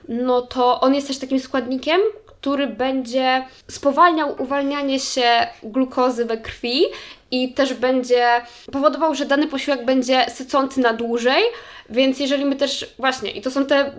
no 0.09 0.43
to 0.43 0.81
on 0.81 0.95
jest 0.95 1.07
też 1.07 1.19
takim 1.19 1.41
składnikiem, 1.41 2.01
który 2.41 2.67
będzie 2.67 3.45
spowalniał 3.69 4.43
uwalnianie 4.43 5.01
się 5.01 5.47
glukozy 5.63 6.25
we 6.25 6.37
krwi 6.37 6.83
i 7.31 7.55
też 7.55 7.75
będzie 7.75 8.27
powodował, 8.73 9.15
że 9.15 9.27
dany 9.27 9.47
posiłek 9.47 9.85
będzie 9.85 10.27
sycący 10.31 10.81
na 10.81 10.93
dłużej, 10.93 11.43
więc 11.91 12.21
jeżeli 12.21 12.45
my 12.45 12.57
też, 12.57 12.95
właśnie, 12.99 13.31
i 13.31 13.43
to 13.43 13.51
są 13.51 13.67
te 13.67 13.93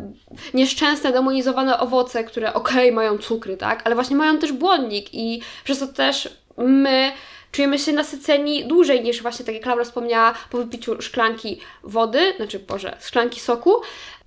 nieszczęsne, 0.53 1.11
demonizowane 1.11 1.79
owoce, 1.79 2.23
które 2.23 2.53
okej, 2.53 2.91
mają 2.91 3.17
cukry, 3.17 3.57
tak, 3.57 3.81
ale 3.85 3.95
właśnie 3.95 4.15
mają 4.15 4.37
też 4.37 4.51
błonnik 4.51 5.13
i 5.13 5.41
przez 5.63 5.79
to 5.79 5.87
też 5.87 6.29
my 6.57 7.11
czujemy 7.51 7.79
się 7.79 7.93
nasyceni 7.93 8.65
dłużej 8.65 9.03
niż 9.03 9.21
właśnie, 9.21 9.45
tak 9.45 9.55
jak 9.55 9.65
Laura 9.65 9.83
wspomniała, 9.83 10.33
po 10.49 10.57
wypiciu 10.57 11.01
szklanki 11.01 11.59
wody, 11.83 12.33
znaczy, 12.37 12.59
Boże, 12.59 12.97
szklanki 13.01 13.39
soku. 13.39 13.73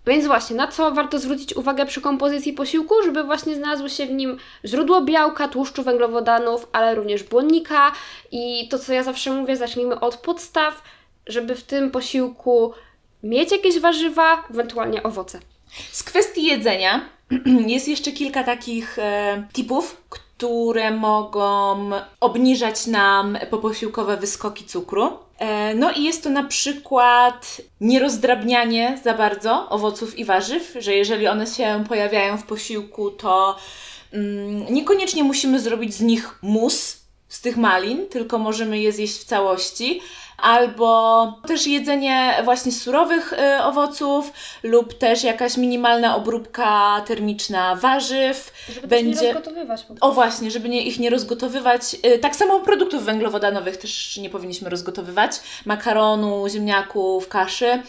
Więc 0.07 0.27
właśnie, 0.27 0.57
na 0.57 0.69
co 0.69 0.91
warto 0.91 1.19
zwrócić 1.19 1.57
uwagę 1.57 1.87
przy 1.87 2.01
kompozycji 2.01 2.53
posiłku, 2.53 2.95
żeby 3.05 3.25
właśnie 3.25 3.55
znalazło 3.55 3.89
się 3.89 4.07
w 4.07 4.11
nim 4.11 4.39
źródło 4.65 5.03
białka, 5.03 5.49
tłuszczu, 5.49 5.83
węglowodanów, 5.83 6.69
ale 6.73 6.95
również 6.95 7.23
błonnika 7.23 7.93
i 8.33 8.69
to, 8.69 8.79
co 8.79 8.93
ja 8.93 9.03
zawsze 9.03 9.31
mówię, 9.31 9.57
zacznijmy 9.57 10.01
od 10.01 10.17
podstaw, 10.17 10.83
żeby 11.27 11.55
w 11.55 11.63
tym 11.63 11.91
posiłku 11.91 12.73
mieć 13.23 13.53
jakieś 13.53 13.79
warzywa, 13.79 14.45
ewentualnie 14.51 15.03
owoce. 15.03 15.41
Z 15.93 16.03
kwestii 16.03 16.45
jedzenia 16.45 17.09
jest 17.67 17.89
jeszcze 17.89 18.13
kilka 18.13 18.45
takich 18.45 18.99
e, 18.99 19.47
tipów, 19.53 20.03
które 20.37 20.91
mogą 20.91 21.91
obniżać 22.21 22.87
nam 22.87 23.39
poposiłkowe 23.51 24.17
wyskoki 24.17 24.65
cukru. 24.65 25.19
E, 25.39 25.75
no 25.75 25.93
i 25.93 26.05
jest 26.05 26.23
to 26.23 26.31
na 26.31 26.45
przykład 26.45 27.61
nierozdrabnianie 27.81 28.99
za 29.05 29.15
bardzo 29.15 29.69
owoców 29.71 30.19
i 30.19 30.25
warzyw, 30.25 30.77
że 30.81 30.95
jeżeli 30.95 31.29
one 31.29 31.47
się 31.47 31.85
pojawiają 31.89 32.39
w 32.39 32.47
posiłku, 32.47 33.11
to 33.11 33.57
mm, 34.13 34.75
niekoniecznie 34.75 35.25
musimy 35.25 35.61
zrobić 35.61 35.95
z 35.95 36.01
nich 36.01 36.39
mus, 36.43 36.97
z 37.29 37.41
tych 37.41 37.57
malin, 37.57 38.09
tylko 38.09 38.39
możemy 38.39 38.79
je 38.79 38.93
zjeść 38.93 39.19
w 39.19 39.25
całości. 39.25 40.01
Albo 40.39 41.33
też 41.47 41.67
jedzenie 41.67 42.35
właśnie 42.45 42.73
surowych 42.73 43.33
y, 43.33 43.63
owoców, 43.63 44.33
lub 44.63 44.95
też 44.95 45.25
jakaś 45.25 45.57
minimalna 45.57 46.17
obróbka 46.17 47.01
termiczna 47.07 47.77
warzyw. 47.77 48.53
Żeby 48.75 48.87
Będzie- 48.89 49.21
nie 49.27 49.33
rozgotowywać 49.33 49.81
po 49.83 49.87
prostu. 49.87 50.07
O 50.07 50.13
właśnie, 50.13 50.51
żeby 50.51 50.69
nie, 50.69 50.83
ich 50.83 50.99
nie 50.99 51.11
rozgotowywać. 51.11 51.97
Y, 52.07 52.19
Tak 52.19 52.37
samo 52.37 52.61
produktów 52.61 53.05
węglowodanowych 53.05 53.77
też 53.77 54.17
nie 54.17 54.31
powinniśmy 54.31 54.71
rozgotowywać. 54.71 55.33
Makaronu, 55.65 56.49
ziemniaków, 56.49 57.29
kaszy, 57.29 57.83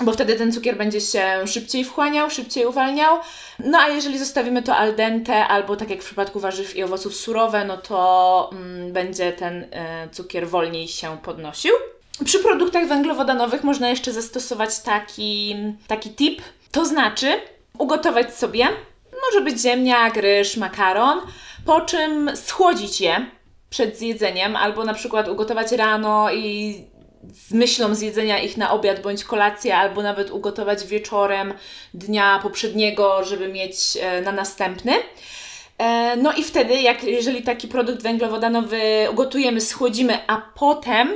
bo 0.00 0.12
wtedy 0.12 0.36
ten 0.36 0.52
cukier 0.52 0.76
będzie 0.76 1.00
się 1.00 1.46
szybciej 1.46 1.84
wchłaniał, 1.84 2.30
szybciej 2.30 2.66
uwalniał. 2.66 3.18
No 3.58 3.78
a 3.78 3.88
jeżeli 3.88 4.18
zostawimy 4.18 4.62
to 4.62 4.76
al 4.76 4.96
dente, 4.96 5.46
albo 5.46 5.76
tak 5.76 5.90
jak 5.90 6.02
w 6.02 6.04
przypadku 6.06 6.40
warzyw 6.40 6.76
i 6.76 6.82
owoców 6.84 7.14
surowe, 7.16 7.64
no 7.64 7.76
to 7.76 8.50
mm, 8.52 8.92
będzie 8.92 9.32
ten 9.32 9.62
y, 9.62 9.68
cukier 10.12 10.48
wolniej 10.48 10.88
się 10.88 11.18
podnosił. 11.22 11.72
Przy 12.24 12.38
produktach 12.38 12.88
węglowodanowych 12.88 13.64
można 13.64 13.88
jeszcze 13.88 14.12
zastosować 14.12 14.80
taki, 14.80 15.56
taki 15.86 16.10
tip, 16.10 16.42
to 16.70 16.86
znaczy 16.86 17.40
ugotować 17.78 18.34
sobie 18.34 18.68
może 19.26 19.44
być 19.44 19.60
ziemniak, 19.62 20.16
ryż, 20.16 20.56
makaron, 20.56 21.20
po 21.66 21.80
czym 21.80 22.30
schłodzić 22.36 23.00
je 23.00 23.26
przed 23.70 23.98
zjedzeniem, 23.98 24.56
albo 24.56 24.84
na 24.84 24.94
przykład 24.94 25.28
ugotować 25.28 25.72
rano 25.72 26.32
i 26.32 26.74
z 27.48 27.52
myślą 27.52 27.94
zjedzenia 27.94 28.38
ich 28.38 28.56
na 28.56 28.70
obiad 28.70 29.02
bądź 29.02 29.24
kolację, 29.24 29.76
albo 29.76 30.02
nawet 30.02 30.30
ugotować 30.30 30.86
wieczorem 30.86 31.54
dnia 31.94 32.40
poprzedniego, 32.42 33.24
żeby 33.24 33.48
mieć 33.48 33.76
e, 34.00 34.20
na 34.22 34.32
następny. 34.32 34.92
E, 35.78 36.16
No 36.16 36.32
i 36.32 36.44
wtedy, 36.44 36.74
jak, 36.74 37.04
jeżeli 37.04 37.42
taki 37.42 37.68
produkt 37.68 38.02
węglowodanowy 38.02 38.80
ugotujemy, 39.12 39.60
schłodzimy, 39.60 40.18
a 40.26 40.42
potem 40.54 41.08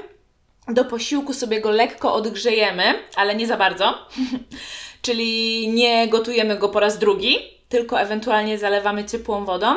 do 0.68 0.84
posiłku 0.84 1.32
sobie 1.32 1.60
go 1.60 1.70
lekko 1.70 2.14
odgrzejemy, 2.14 2.84
ale 3.16 3.34
nie 3.34 3.46
za 3.46 3.56
bardzo, 3.56 3.98
czyli 5.02 5.68
nie 5.68 6.08
gotujemy 6.08 6.56
go 6.56 6.68
po 6.68 6.80
raz 6.80 6.98
drugi, 6.98 7.38
tylko 7.68 8.00
ewentualnie 8.00 8.58
zalewamy 8.58 9.04
ciepłą 9.04 9.44
wodą, 9.44 9.74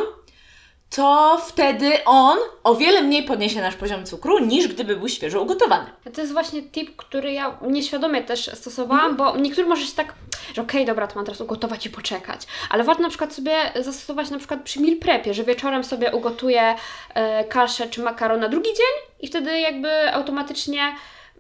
to 0.90 1.38
wtedy 1.48 2.04
on 2.06 2.38
o 2.64 2.76
wiele 2.76 3.02
mniej 3.02 3.24
podniesie 3.24 3.62
nasz 3.62 3.76
poziom 3.76 4.06
cukru, 4.06 4.40
niż 4.40 4.68
gdyby 4.68 4.96
był 4.96 5.10
świeżo 5.10 5.42
ugotowany. 5.42 5.90
To 6.14 6.22
jest 6.22 6.34
właśnie 6.34 6.64
tip, 6.64 6.96
który 6.96 7.34
ja 7.34 7.58
nieświadomie 7.62 8.24
też 8.24 8.52
stosowałam, 8.54 9.18
bo 9.18 9.38
niektórym 9.38 9.70
może 9.70 9.86
się 9.86 9.96
tak, 9.96 10.14
że 10.54 10.62
okej, 10.62 10.86
dobra, 10.86 11.08
to 11.08 11.16
mam 11.16 11.26
teraz 11.26 11.42
ugotować 11.42 11.86
i 11.86 11.90
poczekać. 11.90 12.42
Ale 12.70 12.84
warto 12.84 13.02
na 13.02 13.10
przykład 13.10 13.34
sobie 13.34 13.54
zastosować 13.76 14.30
na 14.30 14.38
przykład 14.38 14.62
przy 14.64 14.80
meal 14.80 14.98
prepie, 14.98 15.34
że 15.34 15.44
wieczorem 15.44 15.84
sobie 15.84 16.12
ugotuję 16.12 16.76
e, 17.14 17.44
kaszę 17.44 17.88
czy 17.90 18.02
makaron 18.02 18.40
na 18.40 18.50
drugi 18.50 18.70
dzień 18.70 19.14
i 19.20 19.28
wtedy 19.28 19.60
jakby 19.60 20.14
automatycznie 20.14 20.96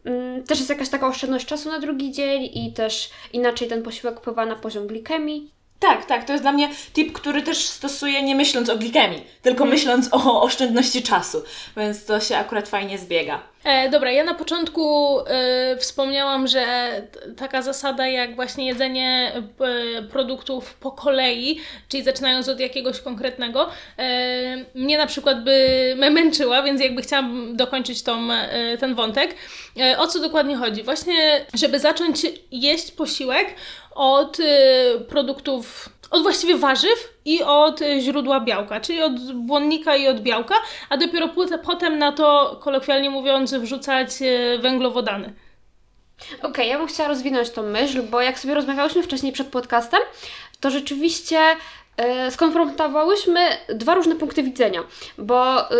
mm, 0.05 0.43
też 0.43 0.57
jest 0.57 0.69
jakaś 0.69 0.89
taka 0.89 1.07
oszczędność 1.07 1.45
czasu 1.45 1.69
na 1.69 1.79
drugi 1.79 2.11
dzień 2.11 2.49
i 2.53 2.73
też 2.73 3.09
inaczej 3.33 3.67
ten 3.67 3.83
posiłek 3.83 4.19
wpływa 4.19 4.45
na 4.45 4.55
poziom 4.55 4.87
glikemii. 4.87 5.56
Tak, 5.79 6.05
tak, 6.05 6.23
to 6.25 6.31
jest 6.33 6.43
dla 6.43 6.51
mnie 6.51 6.69
tip, 6.93 7.13
który 7.13 7.41
też 7.41 7.65
stosuję 7.67 8.23
nie 8.23 8.35
myśląc 8.35 8.69
o 8.69 8.77
glikemii, 8.77 9.23
tylko 9.41 9.65
myśląc 9.65 10.09
o 10.11 10.41
oszczędności 10.41 11.03
czasu, 11.03 11.43
więc 11.77 12.05
to 12.05 12.19
się 12.19 12.37
akurat 12.37 12.69
fajnie 12.69 12.97
zbiega. 12.97 13.39
E, 13.67 13.89
dobra, 13.89 14.11
ja 14.11 14.23
na 14.23 14.33
początku 14.33 15.19
e, 15.19 15.77
wspomniałam, 15.77 16.47
że 16.47 16.65
taka 17.37 17.61
zasada 17.61 18.07
jak 18.07 18.35
właśnie 18.35 18.67
jedzenie 18.67 19.31
e, 19.35 20.01
produktów 20.01 20.73
po 20.73 20.91
kolei, 20.91 21.59
czyli 21.89 22.03
zaczynając 22.03 22.49
od 22.49 22.59
jakiegoś 22.59 23.01
konkretnego, 23.01 23.69
e, 23.99 24.65
mnie 24.75 24.97
na 24.97 25.07
przykład 25.07 25.43
by 25.43 25.95
męczyła, 26.11 26.63
więc 26.63 26.81
jakby 26.81 27.01
chciałam 27.01 27.55
dokończyć 27.55 28.03
tą, 28.03 28.31
e, 28.31 28.77
ten 28.77 28.95
wątek. 28.95 29.35
O 29.97 30.07
co 30.07 30.19
dokładnie 30.19 30.55
chodzi? 30.55 30.83
Właśnie, 30.83 31.45
żeby 31.53 31.79
zacząć 31.79 32.25
jeść 32.51 32.91
posiłek 32.91 33.47
od 33.95 34.37
produktów 35.09 35.89
od 36.11 36.21
właściwie 36.21 36.57
warzyw 36.57 37.16
i 37.27 37.43
od 37.43 37.81
e, 37.81 38.01
źródła 38.01 38.39
białka, 38.39 38.79
czyli 38.79 39.01
od 39.01 39.31
błonnika 39.33 39.95
i 39.95 40.07
od 40.07 40.19
białka, 40.19 40.55
a 40.89 40.97
dopiero 40.97 41.29
potem 41.63 41.97
na 41.97 42.11
to, 42.11 42.59
kolokwialnie 42.63 43.09
mówiąc, 43.09 43.53
wrzucać 43.53 44.09
e, 44.21 44.59
węglowodany. 44.59 45.33
Okej, 46.41 46.69
ja 46.69 46.77
bym 46.77 46.87
chciała 46.87 47.09
rozwinąć 47.09 47.49
tą 47.49 47.63
myśl, 47.63 48.03
bo 48.03 48.21
jak 48.21 48.39
sobie 48.39 48.53
rozmawiałyśmy 48.53 49.03
wcześniej 49.03 49.31
przed 49.33 49.47
podcastem, 49.47 49.99
to 50.59 50.69
rzeczywiście 50.69 51.39
e, 51.97 52.31
skonfrontowałyśmy 52.31 53.39
dwa 53.69 53.95
różne 53.95 54.15
punkty 54.15 54.43
widzenia, 54.43 54.83
bo 55.17 55.71
e, 55.71 55.75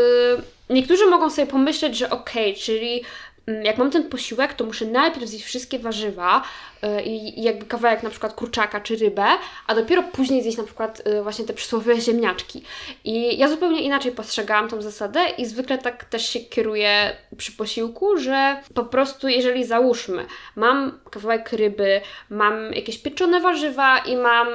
niektórzy 0.69 1.05
mogą 1.05 1.29
sobie 1.29 1.47
pomyśleć, 1.47 1.97
że 1.97 2.09
okej, 2.09 2.55
czyli 2.55 2.93
mm, 2.93 3.05
jak 3.63 3.77
mam 3.77 3.91
ten 3.91 4.09
posiłek, 4.09 4.53
to 4.53 4.65
muszę 4.65 4.85
najpierw 4.85 5.27
zjeść 5.27 5.45
wszystkie 5.45 5.79
warzywa 5.79 6.43
y, 6.83 7.01
i, 7.01 7.43
jakby 7.43 7.65
kawałek 7.65 8.03
na 8.03 8.09
przykład 8.09 8.33
kurczaka 8.33 8.81
czy 8.81 8.95
rybę, 8.95 9.25
a 9.67 9.75
dopiero 9.75 10.03
później 10.03 10.41
zjeść 10.41 10.57
na 10.57 10.63
przykład 10.63 11.07
y, 11.07 11.23
właśnie 11.23 11.45
te 11.45 11.53
przysłowiowe 11.53 12.01
ziemniaczki. 12.01 12.63
I 13.03 13.37
ja 13.37 13.49
zupełnie 13.49 13.81
inaczej 13.81 14.11
postrzegałam 14.11 14.69
tą 14.69 14.81
zasadę 14.81 15.19
i 15.37 15.45
zwykle 15.45 15.77
tak 15.77 16.05
też 16.05 16.29
się 16.29 16.39
kieruję 16.39 17.17
przy 17.37 17.51
posiłku, 17.51 18.17
że 18.17 18.61
po 18.73 18.83
prostu 18.83 19.27
jeżeli 19.27 19.65
załóżmy, 19.65 20.25
mam 20.55 20.99
kawałek 21.11 21.51
ryby, 21.51 22.01
mam 22.29 22.73
jakieś 22.73 22.97
pieczone 22.97 23.41
warzywa 23.41 23.99
i 23.99 24.15
mam 24.15 24.47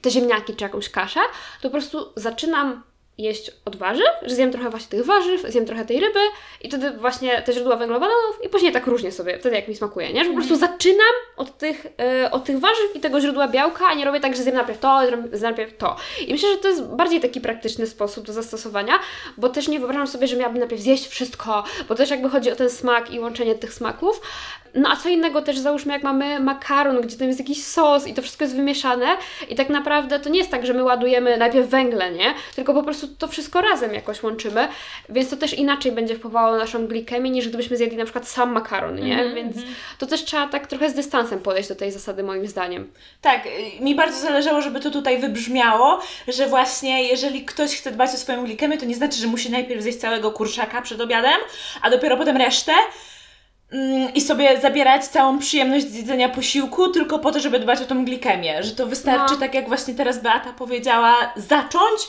te 0.00 0.10
ziemniaki 0.10 0.56
czy 0.56 0.64
jakąś 0.64 0.88
kaszę, 0.88 1.20
to 1.60 1.68
po 1.68 1.70
prostu 1.70 2.12
zaczynam 2.16 2.82
jeść 3.18 3.50
od 3.64 3.76
warzyw, 3.76 4.10
że 4.22 4.34
zjem 4.34 4.52
trochę 4.52 4.70
właśnie 4.70 4.98
tych 4.98 5.06
warzyw, 5.06 5.42
zjem 5.48 5.66
trochę 5.66 5.84
tej 5.84 6.00
ryby 6.00 6.20
i 6.62 6.68
wtedy 6.68 6.90
właśnie 6.90 7.42
te 7.42 7.52
źródła 7.52 7.76
węglowodanów 7.76 8.38
i 8.44 8.48
później 8.48 8.72
tak 8.72 8.86
różnie 8.86 9.12
sobie, 9.12 9.38
wtedy 9.38 9.56
jak 9.56 9.68
mi 9.68 9.76
smakuje, 9.76 10.12
nie? 10.12 10.24
Że 10.24 10.30
po 10.30 10.36
prostu 10.36 10.56
zaczynam 10.56 11.14
od 11.36 11.58
tych, 11.58 11.86
e, 12.00 12.30
od 12.30 12.44
tych 12.44 12.60
warzyw 12.60 12.96
i 12.96 13.00
tego 13.00 13.20
źródła 13.20 13.48
białka, 13.48 13.86
a 13.86 13.94
nie 13.94 14.04
robię 14.04 14.20
tak, 14.20 14.36
że 14.36 14.42
zjem 14.42 14.54
najpierw 14.54 14.78
to, 14.78 15.00
zjem 15.32 15.42
najpierw 15.42 15.76
to. 15.76 15.96
I 16.26 16.32
myślę, 16.32 16.48
że 16.48 16.58
to 16.58 16.68
jest 16.68 16.84
bardziej 16.84 17.20
taki 17.20 17.40
praktyczny 17.40 17.86
sposób 17.86 18.26
do 18.26 18.32
zastosowania, 18.32 18.98
bo 19.36 19.48
też 19.48 19.68
nie 19.68 19.78
wyobrażam 19.78 20.06
sobie, 20.06 20.26
że 20.26 20.36
miałabym 20.36 20.60
najpierw 20.60 20.82
zjeść 20.82 21.08
wszystko, 21.08 21.64
bo 21.88 21.94
też 21.94 22.10
jakby 22.10 22.30
chodzi 22.30 22.50
o 22.50 22.56
ten 22.56 22.70
smak 22.70 23.10
i 23.10 23.20
łączenie 23.20 23.54
tych 23.54 23.74
smaków. 23.74 24.20
No 24.74 24.90
a 24.90 24.96
co 24.96 25.08
innego 25.08 25.42
też 25.42 25.58
załóżmy, 25.58 25.92
jak 25.92 26.02
mamy 26.02 26.40
makaron, 26.40 27.00
gdzie 27.00 27.16
tam 27.16 27.28
jest 27.28 27.40
jakiś 27.40 27.64
sos 27.64 28.06
i 28.06 28.14
to 28.14 28.22
wszystko 28.22 28.44
jest 28.44 28.56
wymieszane 28.56 29.06
i 29.48 29.54
tak 29.54 29.68
naprawdę 29.68 30.20
to 30.20 30.28
nie 30.28 30.38
jest 30.38 30.50
tak, 30.50 30.66
że 30.66 30.74
my 30.74 30.82
ładujemy 30.82 31.36
najpierw 31.36 31.68
węgle, 31.68 32.10
nie? 32.10 32.34
Tylko 32.56 32.74
po 32.74 32.82
prostu 32.82 33.03
to 33.08 33.28
wszystko 33.28 33.60
razem 33.60 33.94
jakoś 33.94 34.22
łączymy, 34.22 34.68
więc 35.08 35.30
to 35.30 35.36
też 35.36 35.54
inaczej 35.54 35.92
będzie 35.92 36.16
wpływało 36.16 36.52
na 36.52 36.58
naszą 36.58 36.86
glikemię, 36.86 37.30
niż 37.30 37.48
gdybyśmy 37.48 37.76
zjedli 37.76 37.96
na 37.96 38.04
przykład 38.04 38.28
sam 38.28 38.52
makaron, 38.52 38.94
nie? 39.00 39.12
Mhm, 39.12 39.34
Więc 39.34 39.56
to 39.98 40.06
też 40.06 40.24
trzeba 40.24 40.48
tak 40.48 40.66
trochę 40.66 40.90
z 40.90 40.94
dystansem 40.94 41.40
podejść 41.40 41.68
do 41.68 41.74
tej 41.74 41.92
zasady 41.92 42.22
moim 42.22 42.46
zdaniem. 42.46 42.92
Tak, 43.20 43.46
y, 43.46 43.50
mi 43.84 43.94
bardzo 43.94 44.20
zależało, 44.20 44.60
żeby 44.62 44.80
to 44.80 44.90
tutaj 44.90 45.18
wybrzmiało, 45.18 46.00
że 46.28 46.46
właśnie 46.46 47.02
jeżeli 47.08 47.44
ktoś 47.44 47.76
chce 47.76 47.90
dbać 47.90 48.10
o 48.14 48.16
swoją 48.16 48.44
glikemię, 48.44 48.78
to 48.78 48.84
nie 48.86 48.94
znaczy, 48.94 49.18
że 49.18 49.26
musi 49.26 49.50
najpierw 49.50 49.82
zjeść 49.82 49.98
całego 49.98 50.32
kurczaka 50.32 50.82
przed 50.82 51.00
obiadem, 51.00 51.40
a 51.82 51.90
dopiero 51.90 52.16
potem 52.16 52.36
resztę 52.36 52.72
mm, 53.72 54.14
i 54.14 54.20
sobie 54.20 54.60
zabierać 54.60 55.04
całą 55.04 55.38
przyjemność 55.38 55.86
z 55.86 55.94
jedzenia 55.94 56.28
posiłku 56.28 56.88
tylko 56.88 57.18
po 57.18 57.32
to, 57.32 57.40
żeby 57.40 57.60
dbać 57.60 57.80
o 57.80 57.84
tą 57.84 58.04
glikemię. 58.04 58.62
Że 58.62 58.70
to 58.70 58.86
wystarczy, 58.86 59.34
No. 59.34 59.40
tak 59.40 59.54
jak 59.54 59.68
właśnie 59.68 59.94
teraz 59.94 60.22
Beata 60.22 60.52
powiedziała, 60.52 61.32
zacząć, 61.36 62.00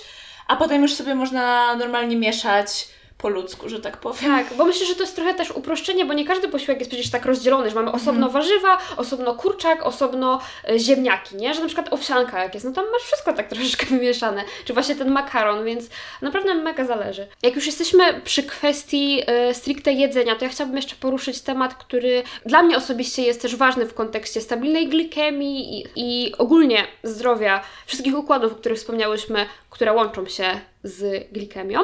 a 0.48 0.56
potem 0.56 0.82
już 0.82 0.94
sobie 0.94 1.16
można 1.16 1.76
normalnie 1.76 2.18
mieszać 2.18 2.88
po 3.26 3.30
ludzku, 3.30 3.70
że 3.70 3.80
tak 3.80 3.98
powiem. 3.98 4.32
Tak, 4.32 4.54
bo 4.58 4.66
myślę, 4.66 4.86
że 4.86 4.96
to 4.96 5.02
jest 5.02 5.16
trochę 5.16 5.34
też 5.34 5.52
uproszczenie, 5.52 6.06
bo 6.06 6.14
nie 6.14 6.26
każdy 6.26 6.48
posiłek 6.48 6.80
jest 6.80 6.92
przecież 6.92 7.12
tak 7.12 7.26
rozdzielony, 7.26 7.70
że 7.70 7.76
mamy 7.76 7.92
osobno 7.92 8.30
warzywa, 8.30 8.78
osobno 8.98 9.36
kurczak, 9.36 9.86
osobno 9.86 10.42
e, 10.70 10.80
ziemniaki, 10.80 11.36
nie? 11.36 11.54
Że 11.54 11.62
na 11.62 11.66
przykład 11.66 11.94
owsianka 11.94 12.44
jak 12.44 12.54
jest, 12.54 12.66
no 12.66 12.72
tam 12.72 12.86
masz 12.92 13.02
wszystko 13.02 13.34
tak 13.34 13.48
troszeczkę 13.48 13.86
wymieszane, 13.96 14.44
czy 14.66 14.74
właśnie 14.74 14.96
ten 14.96 15.12
makaron, 15.12 15.66
więc 15.66 15.90
naprawdę 16.22 16.56
mega 16.56 16.86
zależy. 16.86 17.28
Jak 17.44 17.56
już 17.56 17.66
jesteśmy 17.66 18.22
przy 18.22 18.44
kwestii 18.44 19.22
e, 19.28 19.54
stricte 19.54 19.94
jedzenia, 19.94 20.36
to 20.36 20.46
ja 20.46 20.52
chciałabym 20.52 20.76
jeszcze 20.76 20.96
poruszyć 20.96 21.42
temat, 21.42 21.76
który 21.76 22.24
dla 22.46 22.64
mnie 22.64 22.78
osobiście 22.78 23.22
jest 23.22 23.42
też 23.42 23.56
ważny 23.56 23.86
w 23.86 23.94
kontekście 23.94 24.42
stabilnej 24.42 24.88
glikemii 24.88 25.80
i, 25.80 25.88
i 25.96 26.36
ogólnie 26.38 26.88
zdrowia, 27.04 27.62
wszystkich 27.86 28.18
układów, 28.18 28.52
o 28.52 28.56
których 28.56 28.78
wspomniałyśmy, 28.78 29.46
które 29.70 29.94
łączą 29.94 30.28
się 30.28 30.60
z 30.84 31.32
glikemią. 31.32 31.80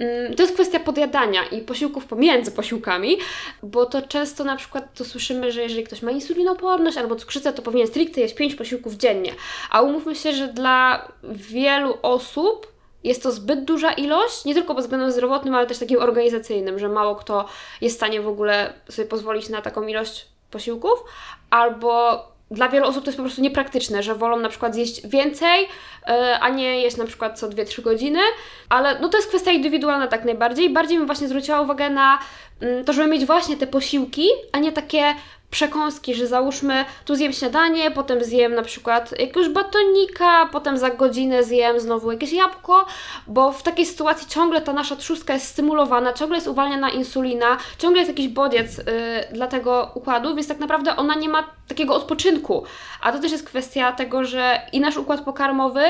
Mm, 0.00 0.34
To 0.34 0.42
jest 0.42 0.54
kwestia 0.54 0.80
podjadania 0.80 1.44
i 1.44 1.60
posiłków 1.60 2.06
pomiędzy 2.06 2.52
posiłkami, 2.52 3.16
bo 3.62 3.86
to 3.86 4.02
często 4.02 4.44
na 4.44 4.56
przykład 4.56 4.94
to 4.94 5.04
słyszymy, 5.04 5.52
że 5.52 5.62
jeżeli 5.62 5.84
ktoś 5.84 6.02
ma 6.02 6.10
insulinoporność 6.10 6.96
albo 6.96 7.16
cukrzycę, 7.16 7.52
to 7.52 7.62
powinien 7.62 7.86
stricte 7.86 8.20
jeść 8.20 8.34
5 8.34 8.54
posiłków 8.54 8.94
dziennie. 8.94 9.32
A 9.70 9.82
umówmy 9.82 10.14
się, 10.14 10.32
że 10.32 10.48
dla 10.48 11.08
wielu 11.22 11.94
osób 12.02 12.72
jest 13.04 13.22
to 13.22 13.32
zbyt 13.32 13.64
duża 13.64 13.92
ilość, 13.92 14.44
nie 14.44 14.54
tylko 14.54 14.74
pod 14.74 14.84
względem 14.84 15.12
zdrowotnym, 15.12 15.54
ale 15.54 15.66
też 15.66 15.78
takim 15.78 15.98
organizacyjnym, 15.98 16.78
że 16.78 16.88
mało 16.88 17.16
kto 17.16 17.44
jest 17.80 17.96
w 17.96 17.98
stanie 17.98 18.20
w 18.20 18.28
ogóle 18.28 18.72
sobie 18.88 19.08
pozwolić 19.08 19.48
na 19.48 19.62
taką 19.62 19.86
ilość 19.86 20.26
posiłków, 20.50 21.04
albo 21.50 22.22
dla 22.50 22.68
wielu 22.68 22.86
osób 22.86 23.04
to 23.04 23.08
jest 23.08 23.16
po 23.16 23.22
prostu 23.22 23.42
niepraktyczne, 23.42 24.02
że 24.02 24.14
wolą 24.14 24.36
na 24.36 24.48
przykład 24.48 24.74
zjeść 24.74 25.06
więcej, 25.06 25.68
e, 26.06 26.38
a 26.40 26.48
nie 26.48 26.82
jeść 26.82 26.96
na 26.96 27.06
przykład 27.06 27.38
co 27.38 27.48
2-3 27.48 27.82
godziny, 27.82 28.20
ale 28.68 29.00
no 29.00 29.08
to 29.08 29.16
jest 29.16 29.28
kwestia 29.28 29.50
indywidualna 29.50 30.06
tak 30.06 30.24
najbardziej. 30.24 30.70
Bardziej 30.70 30.98
bym 30.98 31.06
właśnie 31.06 31.28
zwróciła 31.28 31.60
uwagę 31.60 31.90
na 31.90 32.18
mm, 32.60 32.84
to, 32.84 32.92
żeby 32.92 33.08
mieć 33.08 33.26
właśnie 33.26 33.56
te 33.56 33.66
posiłki, 33.66 34.28
a 34.52 34.58
nie 34.58 34.72
takie 34.72 35.14
przekąski, 35.50 36.14
że 36.14 36.26
załóżmy 36.26 36.84
tu 37.04 37.14
zjem 37.14 37.32
śniadanie, 37.32 37.90
potem 37.90 38.24
zjem 38.24 38.54
na 38.54 38.62
przykład 38.62 39.20
jakiegoś 39.20 39.48
batonika, 39.48 40.48
potem 40.52 40.78
za 40.78 40.90
godzinę 40.90 41.44
zjem 41.44 41.80
znowu 41.80 42.12
jakieś 42.12 42.32
jabłko, 42.32 42.86
bo 43.26 43.52
w 43.52 43.62
takiej 43.62 43.86
sytuacji 43.86 44.28
ciągle 44.28 44.60
ta 44.60 44.72
nasza 44.72 44.96
trzustka 44.96 45.34
jest 45.34 45.46
stymulowana, 45.46 46.12
ciągle 46.12 46.36
jest 46.36 46.48
uwalniana 46.48 46.90
insulina, 46.90 47.56
ciągle 47.78 48.00
jest 48.00 48.10
jakiś 48.10 48.28
bodziec 48.28 48.78
y, 48.78 48.84
dla 49.32 49.46
tego 49.46 49.90
układu, 49.94 50.34
więc 50.34 50.48
tak 50.48 50.58
naprawdę 50.58 50.96
ona 50.96 51.14
nie 51.14 51.28
ma 51.28 51.44
takiego 51.68 51.94
odpoczynku. 51.94 52.64
A 53.00 53.12
to 53.12 53.18
też 53.18 53.32
jest 53.32 53.46
kwestia 53.46 53.92
tego, 53.92 54.24
że 54.24 54.60
i 54.72 54.80
nasz 54.80 54.96
układ 54.96 55.20
pokarmowy 55.20 55.82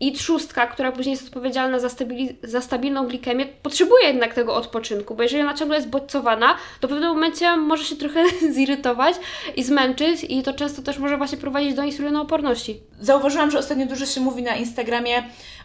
i 0.00 0.12
trzustka, 0.12 0.66
która 0.66 0.92
później 0.92 1.12
jest 1.12 1.26
odpowiedzialna 1.26 1.78
za, 1.78 1.88
stabili- 1.88 2.34
za 2.42 2.60
stabilną 2.60 3.06
glikemię, 3.06 3.46
potrzebuje 3.46 4.06
jednak 4.06 4.34
tego 4.34 4.54
odpoczynku, 4.54 5.14
bo 5.14 5.22
jeżeli 5.22 5.42
ona 5.42 5.54
ciągle 5.54 5.76
jest 5.76 5.88
bodźcowana, 5.88 6.56
to 6.80 6.88
w 6.88 6.90
pewnym 6.90 7.08
momencie 7.08 7.56
może 7.56 7.84
się 7.84 7.96
trochę 7.96 8.24
zirytować 8.56 9.14
i 9.56 9.62
zmęczyć 9.62 10.24
i 10.28 10.42
to 10.42 10.52
często 10.52 10.82
też 10.82 10.98
może 10.98 11.16
właśnie 11.16 11.38
prowadzić 11.38 11.74
do 11.74 11.82
insulinooporności. 11.82 12.80
Zauważyłam, 13.00 13.50
że 13.50 13.58
ostatnio 13.58 13.86
dużo 13.86 14.06
się 14.06 14.20
mówi 14.20 14.42
na 14.42 14.56
Instagramie 14.56 15.22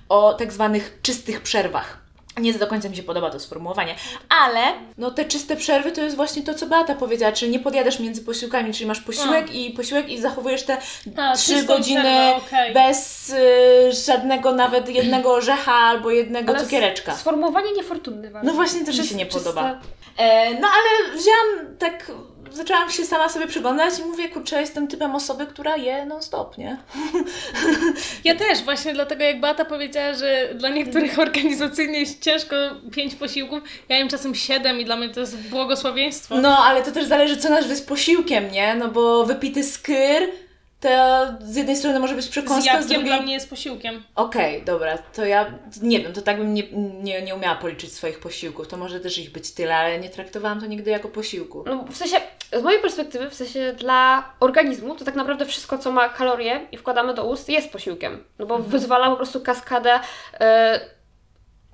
o 0.09 0.33
tak 0.33 0.53
zwanych 0.53 0.99
czystych 1.01 1.41
przerwach. 1.41 2.04
Nie 2.37 2.53
do 2.53 2.67
końca 2.67 2.89
mi 2.89 2.95
się 2.95 3.03
podoba 3.03 3.29
to 3.29 3.39
sformułowanie, 3.39 3.95
ale 4.29 4.61
no 4.97 5.11
te 5.11 5.25
czyste 5.25 5.55
przerwy 5.55 5.91
to 5.91 6.01
jest 6.01 6.15
właśnie 6.15 6.43
to, 6.43 6.53
co 6.53 6.65
Beata 6.65 6.95
powiedziała, 6.95 7.31
czyli 7.31 7.51
nie 7.51 7.59
podjadasz 7.59 7.99
między 7.99 8.21
posiłkami, 8.21 8.73
czyli 8.73 8.85
masz 8.85 9.01
posiłek 9.01 9.55
i 9.55 9.71
posiłek 9.71 10.09
i 10.09 10.21
zachowujesz 10.21 10.63
te 10.63 10.77
trzy 11.35 11.63
godziny 11.63 12.35
okej. 12.35 12.73
bez 12.73 13.29
y, 13.29 13.91
żadnego 14.05 14.51
nawet 14.51 14.89
jednego 14.89 15.33
orzecha 15.39 15.73
albo 15.73 16.11
jednego 16.11 16.53
Ale 16.53 16.63
cukiereczka. 16.63 17.15
Sformułowanie 17.15 17.71
niefortunne 17.73 18.31
ważne. 18.31 18.49
No 18.51 18.55
właśnie 18.55 18.85
też 18.85 18.99
mi 18.99 19.07
się 19.07 19.15
nie 19.15 19.25
czyste- 19.25 19.39
podoba. 19.39 19.79
E, 20.17 20.53
no 20.59 20.67
ale 20.67 21.17
wzięłam 21.17 21.77
tak, 21.79 22.11
zaczęłam 22.55 22.91
się 22.91 23.05
sama 23.05 23.29
sobie 23.29 23.47
przyglądać 23.47 23.99
i 23.99 24.03
mówię, 24.03 24.29
kurczę, 24.29 24.61
jestem 24.61 24.87
typem 24.87 25.15
osoby, 25.15 25.47
która 25.47 25.77
je 25.77 26.05
non-stop, 26.05 26.57
nie? 26.57 26.77
Ja 28.23 28.35
też, 28.35 28.63
właśnie 28.63 28.93
dlatego 28.93 29.23
jak 29.23 29.39
Beata 29.39 29.65
powiedziała, 29.65 30.13
że 30.13 30.49
dla 30.55 30.69
niektórych 30.69 31.19
organizacyjnie 31.19 31.99
jest 31.99 32.23
ciężko 32.23 32.55
pięć 32.91 33.15
posiłków, 33.15 33.59
ja 33.89 33.97
jem 33.97 34.09
czasem 34.09 34.35
siedem 34.35 34.79
i 34.79 34.85
dla 34.85 34.95
mnie 34.95 35.09
to 35.09 35.19
jest 35.19 35.37
błogosławieństwo. 35.37 36.37
No, 36.37 36.57
ale 36.57 36.83
to 36.83 36.91
też 36.91 37.05
zależy, 37.05 37.37
co 37.37 37.49
nazwać 37.49 37.81
posiłkiem, 37.81 38.51
nie? 38.51 38.75
No 38.75 38.87
bo 38.87 39.25
wypity 39.25 39.63
skyr, 39.63 40.29
to 40.85 41.45
z 41.45 41.55
jednej 41.55 41.75
strony 41.75 41.99
może 41.99 42.15
być 42.15 42.25
z 42.25 42.29
przekąska, 42.29 42.61
z 42.61 42.65
jabłkiem 42.65 42.89
drugiej... 42.89 43.07
dla 43.13 43.21
mnie 43.21 43.33
jest 43.33 43.49
posiłkiem. 43.49 44.03
Okej, 44.15 44.63
dobra, 44.63 44.97
to 44.97 45.25
ja 45.25 45.51
nie 45.81 45.99
wiem, 45.99 46.13
to 46.13 46.21
tak 46.21 46.37
bym 46.37 46.53
nie, 46.53 46.63
nie, 47.03 47.21
nie 47.21 47.35
umiała 47.35 47.55
policzyć 47.55 47.93
swoich 47.93 48.19
posiłków. 48.19 48.67
To 48.67 48.77
może 48.77 48.99
też 48.99 49.17
ich 49.17 49.31
być 49.31 49.51
tyle, 49.51 49.75
ale 49.75 49.99
nie 49.99 50.09
traktowałam 50.09 50.59
to 50.59 50.65
nigdy 50.65 50.91
jako 50.91 51.09
posiłku. 51.09 51.63
No, 51.67 51.85
w 51.89 51.97
sensie, 51.97 52.17
z 52.53 52.63
mojej 52.63 52.81
perspektywy, 52.81 53.29
w 53.29 53.33
sensie 53.33 53.73
dla 53.77 54.29
organizmu, 54.39 54.95
to 54.95 55.05
tak 55.05 55.15
naprawdę 55.15 55.45
wszystko, 55.45 55.77
co 55.77 55.91
ma 55.91 56.09
kalorie 56.09 56.67
i 56.71 56.77
wkładamy 56.77 57.13
do 57.13 57.25
ust, 57.25 57.49
jest 57.49 57.71
posiłkiem. 57.71 58.23
No 58.39 58.45
bo 58.45 58.59
wyzwala 58.59 59.09
po 59.09 59.15
prostu 59.15 59.41
kaskadę 59.41 59.99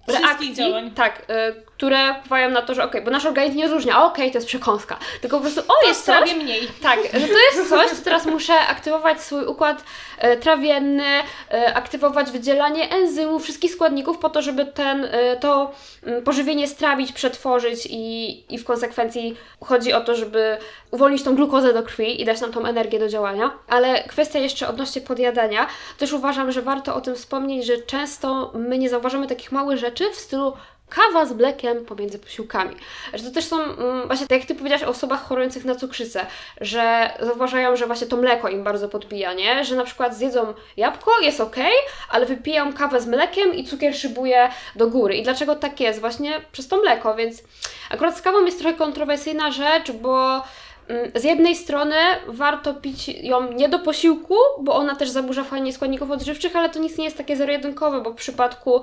Wszystkich 0.07 0.27
reakcji, 0.27 0.53
działań. 0.53 0.91
tak, 0.91 1.25
e, 1.29 1.53
które 1.81 2.15
wpływają 2.19 2.49
na 2.49 2.61
to, 2.61 2.73
że 2.73 2.83
okej, 2.83 3.01
bo 3.01 3.11
nasz 3.11 3.25
organizm 3.25 3.57
nie 3.57 3.63
rozróżnia, 3.63 4.05
okej, 4.05 4.31
to 4.31 4.37
jest 4.37 4.47
przekąska, 4.47 4.97
tylko 5.21 5.37
po 5.37 5.41
prostu, 5.41 5.61
o, 5.61 5.73
To 5.81 5.87
jest 5.87 6.05
coś, 6.05 6.35
mniej. 6.35 6.67
tak, 6.81 6.99
że 7.03 7.27
to 7.27 7.37
jest 7.37 7.69
coś, 7.69 7.89
co 7.89 8.03
teraz 8.03 8.25
muszę 8.25 8.59
aktywować 8.59 9.21
swój 9.21 9.45
układ 9.45 9.83
e, 10.17 10.37
trawienny, 10.37 11.03
e, 11.51 11.73
aktywować 11.73 12.31
wydzielanie 12.31 12.89
enzymów, 12.89 13.43
wszystkich 13.43 13.71
składników 13.71 14.17
po 14.17 14.29
to, 14.29 14.41
żeby 14.41 14.65
ten, 14.65 15.05
e, 15.11 15.37
to 15.37 15.71
mm, 16.03 16.23
pożywienie 16.23 16.67
strawić, 16.67 17.11
przetworzyć 17.11 17.87
i, 17.89 18.53
i 18.53 18.57
w 18.57 18.65
konsekwencji 18.65 19.37
chodzi 19.63 19.93
o 19.93 20.01
to, 20.01 20.15
żeby 20.15 20.57
uwolnić 20.91 21.23
tą 21.23 21.35
glukozę 21.35 21.73
do 21.73 21.83
krwi 21.83 22.21
i 22.21 22.25
dać 22.25 22.41
nam 22.41 22.51
tą 22.51 22.65
energię 22.65 22.99
do 22.99 23.07
działania. 23.07 23.51
Ale 23.67 24.03
kwestia 24.03 24.39
jeszcze 24.39 24.67
odnośnie 24.67 25.01
podjadania, 25.01 25.67
też 25.97 26.13
uważam, 26.13 26.51
że 26.51 26.61
warto 26.61 26.95
o 26.95 27.01
tym 27.01 27.15
wspomnieć, 27.15 27.65
że 27.65 27.77
często 27.77 28.51
my 28.53 28.77
nie 28.77 28.89
zauważamy 28.89 29.27
takich 29.27 29.51
małych 29.51 29.77
rzeczy 29.77 30.09
w 30.11 30.15
stylu 30.15 30.53
kawa 30.95 31.25
z 31.25 31.31
mlekiem 31.31 31.85
pomiędzy 31.85 32.19
posiłkami. 32.19 32.75
Że 33.13 33.23
to 33.23 33.31
też 33.31 33.45
są, 33.45 33.61
mm, 33.63 34.07
właśnie 34.07 34.27
tak 34.27 34.39
jak 34.39 34.47
Ty 34.47 34.55
powiedziałaś 34.55 34.83
o 34.83 34.87
osobach 34.87 35.23
chorujących 35.27 35.65
na 35.65 35.75
cukrzycę, 35.75 36.25
że 36.61 37.13
zauważają, 37.19 37.75
że 37.75 37.85
właśnie 37.85 38.07
to 38.07 38.17
mleko 38.17 38.49
im 38.49 38.63
bardzo 38.63 38.89
podbija, 38.89 39.33
nie? 39.33 39.65
Że 39.65 39.75
na 39.75 39.83
przykład 39.83 40.15
zjedzą 40.15 40.53
jabłko, 40.77 41.11
jest 41.21 41.41
ok, 41.41 41.55
ale 42.09 42.25
wypiją 42.25 42.73
kawę 42.73 43.01
z 43.01 43.07
mlekiem 43.07 43.53
i 43.53 43.63
cukier 43.63 43.95
szybuje 43.95 44.49
do 44.75 44.87
góry. 44.87 45.15
I 45.15 45.23
dlaczego 45.23 45.55
tak 45.55 45.79
jest? 45.79 45.99
Właśnie 45.99 46.41
przez 46.51 46.67
to 46.67 46.77
mleko, 46.77 47.15
więc 47.15 47.43
akurat 47.89 48.17
z 48.17 48.21
kawą 48.21 48.45
jest 48.45 48.59
trochę 48.59 48.77
kontrowersyjna 48.77 49.51
rzecz, 49.51 49.91
bo 49.91 50.41
z 51.15 51.23
jednej 51.23 51.55
strony 51.55 51.95
warto 52.27 52.73
pić 52.73 53.07
ją 53.07 53.53
nie 53.53 53.69
do 53.69 53.79
posiłku, 53.79 54.35
bo 54.61 54.75
ona 54.75 54.95
też 54.95 55.09
zaburza 55.09 55.43
fajnie 55.43 55.73
składników 55.73 56.11
odżywczych, 56.11 56.55
ale 56.55 56.69
to 56.69 56.79
nic 56.79 56.97
nie 56.97 57.05
jest 57.05 57.17
takie 57.17 57.37
zero-jedynkowe, 57.37 58.01
bo 58.01 58.11
w 58.11 58.15
przypadku 58.15 58.81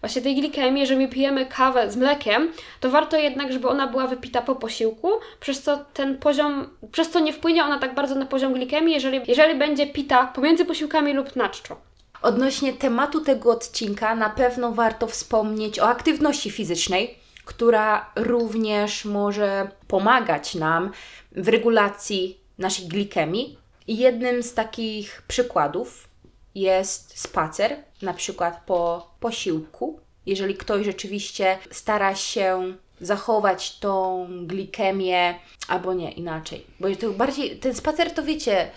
właśnie 0.00 0.22
tej 0.22 0.34
glikemii, 0.34 0.80
jeżeli 0.80 1.08
pijemy 1.08 1.46
kawę 1.46 1.90
z 1.90 1.96
mlekiem, 1.96 2.52
to 2.80 2.90
warto 2.90 3.16
jednak, 3.16 3.52
żeby 3.52 3.68
ona 3.68 3.86
była 3.86 4.06
wypita 4.06 4.42
po 4.42 4.54
posiłku, 4.54 5.10
przez 5.40 5.62
co 5.62 5.78
ten 5.94 6.18
poziom, 6.18 6.68
przez 6.92 7.10
co 7.10 7.20
nie 7.20 7.32
wpłynie 7.32 7.64
ona 7.64 7.78
tak 7.78 7.94
bardzo 7.94 8.14
na 8.14 8.26
poziom 8.26 8.52
glikemii, 8.52 8.94
jeżeli, 8.94 9.20
jeżeli 9.28 9.58
będzie 9.58 9.86
pita 9.86 10.26
pomiędzy 10.26 10.64
posiłkami 10.64 11.12
lub 11.12 11.36
na 11.36 11.48
czczo. 11.48 11.76
Odnośnie 12.22 12.72
tematu 12.72 13.20
tego 13.20 13.50
odcinka, 13.50 14.14
na 14.14 14.30
pewno 14.30 14.72
warto 14.72 15.06
wspomnieć 15.06 15.80
o 15.80 15.88
aktywności 15.88 16.50
fizycznej, 16.50 17.18
która 17.44 18.10
również 18.16 19.04
może 19.04 19.68
pomagać 19.88 20.54
nam 20.54 20.90
w 21.32 21.48
regulacji 21.48 22.40
naszej 22.58 22.88
glikemii. 22.88 23.58
Jednym 23.88 24.42
z 24.42 24.54
takich 24.54 25.22
przykładów 25.28 26.08
jest 26.54 27.20
spacer, 27.20 27.76
na 28.02 28.14
przykład 28.14 28.62
po 28.66 29.10
posiłku. 29.20 30.00
Jeżeli 30.26 30.54
ktoś 30.54 30.84
rzeczywiście 30.84 31.58
stara 31.70 32.14
się 32.14 32.74
zachować 33.00 33.78
tą 33.78 34.26
glikemię, 34.46 35.34
albo 35.68 35.94
nie, 35.94 36.12
inaczej. 36.12 36.66
Bo 36.80 36.96
to 36.96 37.10
bardziej, 37.10 37.58
ten 37.58 37.74
spacer 37.74 38.14
to 38.14 38.22
wiecie, 38.22 38.70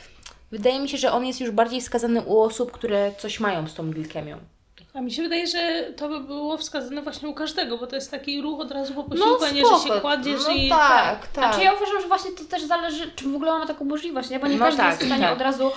wydaje 0.51 0.79
mi 0.79 0.89
się, 0.89 0.97
że 0.97 1.11
on 1.11 1.25
jest 1.25 1.41
już 1.41 1.51
bardziej 1.51 1.81
wskazany 1.81 2.21
u 2.21 2.39
osób, 2.39 2.71
które 2.71 3.11
coś 3.17 3.39
mają 3.39 3.67
z 3.67 3.73
tą 3.73 3.91
glikemią. 3.91 4.37
A 4.93 5.01
mi 5.01 5.11
się 5.11 5.23
wydaje, 5.23 5.47
że 5.47 5.83
to 5.97 6.09
by 6.09 6.19
było 6.19 6.57
wskazane 6.57 7.01
właśnie 7.01 7.29
u 7.29 7.33
każdego, 7.33 7.77
bo 7.77 7.87
to 7.87 7.95
jest 7.95 8.11
taki 8.11 8.41
ruch 8.41 8.59
od 8.59 8.71
razu 8.71 8.93
po 8.93 9.03
posiłku, 9.03 9.29
No 9.41 9.47
a 9.47 9.49
nie, 9.51 9.61
że 9.65 9.89
się 9.89 10.01
kładziesz 10.01 10.41
no 10.47 10.53
i... 10.53 10.69
tak, 10.69 11.27
tak. 11.27 11.43
Znaczy 11.45 11.63
ja 11.63 11.73
uważam, 11.73 12.01
że 12.01 12.07
właśnie 12.07 12.31
to 12.31 12.43
też 12.43 12.63
zależy, 12.63 13.11
czy 13.15 13.29
w 13.29 13.35
ogóle 13.35 13.51
mamy 13.51 13.67
taką 13.67 13.85
możliwość, 13.85 14.29
nie? 14.29 14.39
Bo 14.39 14.47
nie 14.47 14.55
No 14.57 14.65
każdy 14.65 14.81
tak, 14.81 14.89
jest 14.91 15.03
w 15.03 15.05
stanie 15.05 15.23
tak. 15.23 15.33
od 15.33 15.41
razu, 15.41 15.71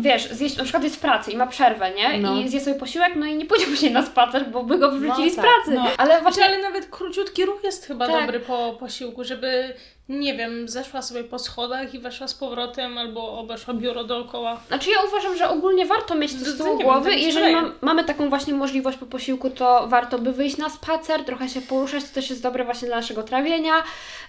wiesz, 0.00 0.28
zjeść, 0.30 0.56
na 0.56 0.62
przykład 0.64 0.84
jest 0.84 0.96
w 0.96 1.00
pracy 1.00 1.30
i 1.30 1.36
ma 1.36 1.46
przerwę, 1.46 1.90
nie? 1.94 2.18
No. 2.18 2.36
I 2.40 2.48
zje 2.48 2.60
sobie 2.60 2.76
posiłek, 2.80 3.12
no 3.16 3.26
i 3.26 3.36
nie 3.36 3.46
pójdzie 3.46 3.66
później 3.76 3.92
na 3.92 4.06
spacer, 4.06 4.50
bo 4.50 4.62
by 4.62 4.78
go 4.78 4.90
wyrzucili 4.90 5.26
No 5.26 5.32
z 5.32 5.36
tak, 5.36 5.44
pracy. 5.44 5.70
no. 5.70 5.82
Ale 5.96 6.06
Znaczy, 6.10 6.22
właśnie 6.22 6.44
ale 6.44 6.62
nawet 6.62 6.86
króciutki 6.86 7.44
ruch 7.44 7.64
jest 7.64 7.86
chyba 7.86 8.06
Tak. 8.06 8.20
dobry 8.20 8.40
po 8.40 8.76
posiłku, 8.80 9.24
żeby, 9.24 9.74
nie 10.08 10.36
wiem, 10.36 10.68
zeszła 10.68 11.02
sobie 11.02 11.24
po 11.24 11.38
schodach 11.38 11.94
i 11.94 11.98
weszła 11.98 12.28
z 12.28 12.34
powrotem, 12.34 12.98
albo 12.98 13.38
obeszła 13.38 13.74
biuro 13.74 14.04
dookoła. 14.04 14.60
Znaczy 14.68 14.90
ja 14.90 14.96
uważam, 15.08 15.36
że 15.36 15.48
ogólnie 15.48 15.86
warto 15.86 16.14
mieć 16.14 16.32
to 16.32 16.38
z 16.38 16.56
tyłu 16.56 16.78
wiem, 16.78 16.86
głowy 16.86 17.14
i 17.14 17.24
jeżeli 17.24 17.52
mam, 17.52 17.72
mamy 17.80 18.04
taką 18.04 18.28
właśnie 18.28 18.54
możliwość 18.54 18.98
po 18.98 19.06
posiłku, 19.06 19.50
to 19.50 19.86
warto 19.88 20.18
by 20.18 20.32
wyjść 20.32 20.56
na 20.56 20.70
spacer, 20.70 21.24
trochę 21.24 21.48
się 21.48 21.60
poruszać, 21.60 22.04
to 22.04 22.14
też 22.14 22.30
jest 22.30 22.42
dobre 22.42 22.64
właśnie 22.64 22.88
dla 22.88 22.96
naszego 22.96 23.22
trawienia, 23.22 23.72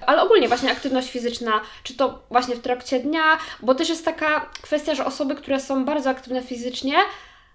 ale 0.01 0.21
ogólnie 0.21 0.47
właśnie 0.47 0.71
aktywność 0.71 1.11
fizyczna, 1.11 1.61
czy 1.83 1.95
to 1.95 2.19
właśnie 2.29 2.55
w 2.55 2.61
trakcie 2.61 2.99
dnia, 2.99 3.37
bo 3.59 3.75
też 3.75 3.89
jest 3.89 4.05
taka 4.05 4.49
kwestia, 4.61 4.95
że 4.95 5.05
osoby, 5.05 5.35
które 5.35 5.59
są 5.59 5.85
bardzo 5.85 6.09
aktywne 6.09 6.41
fizycznie, 6.41 6.95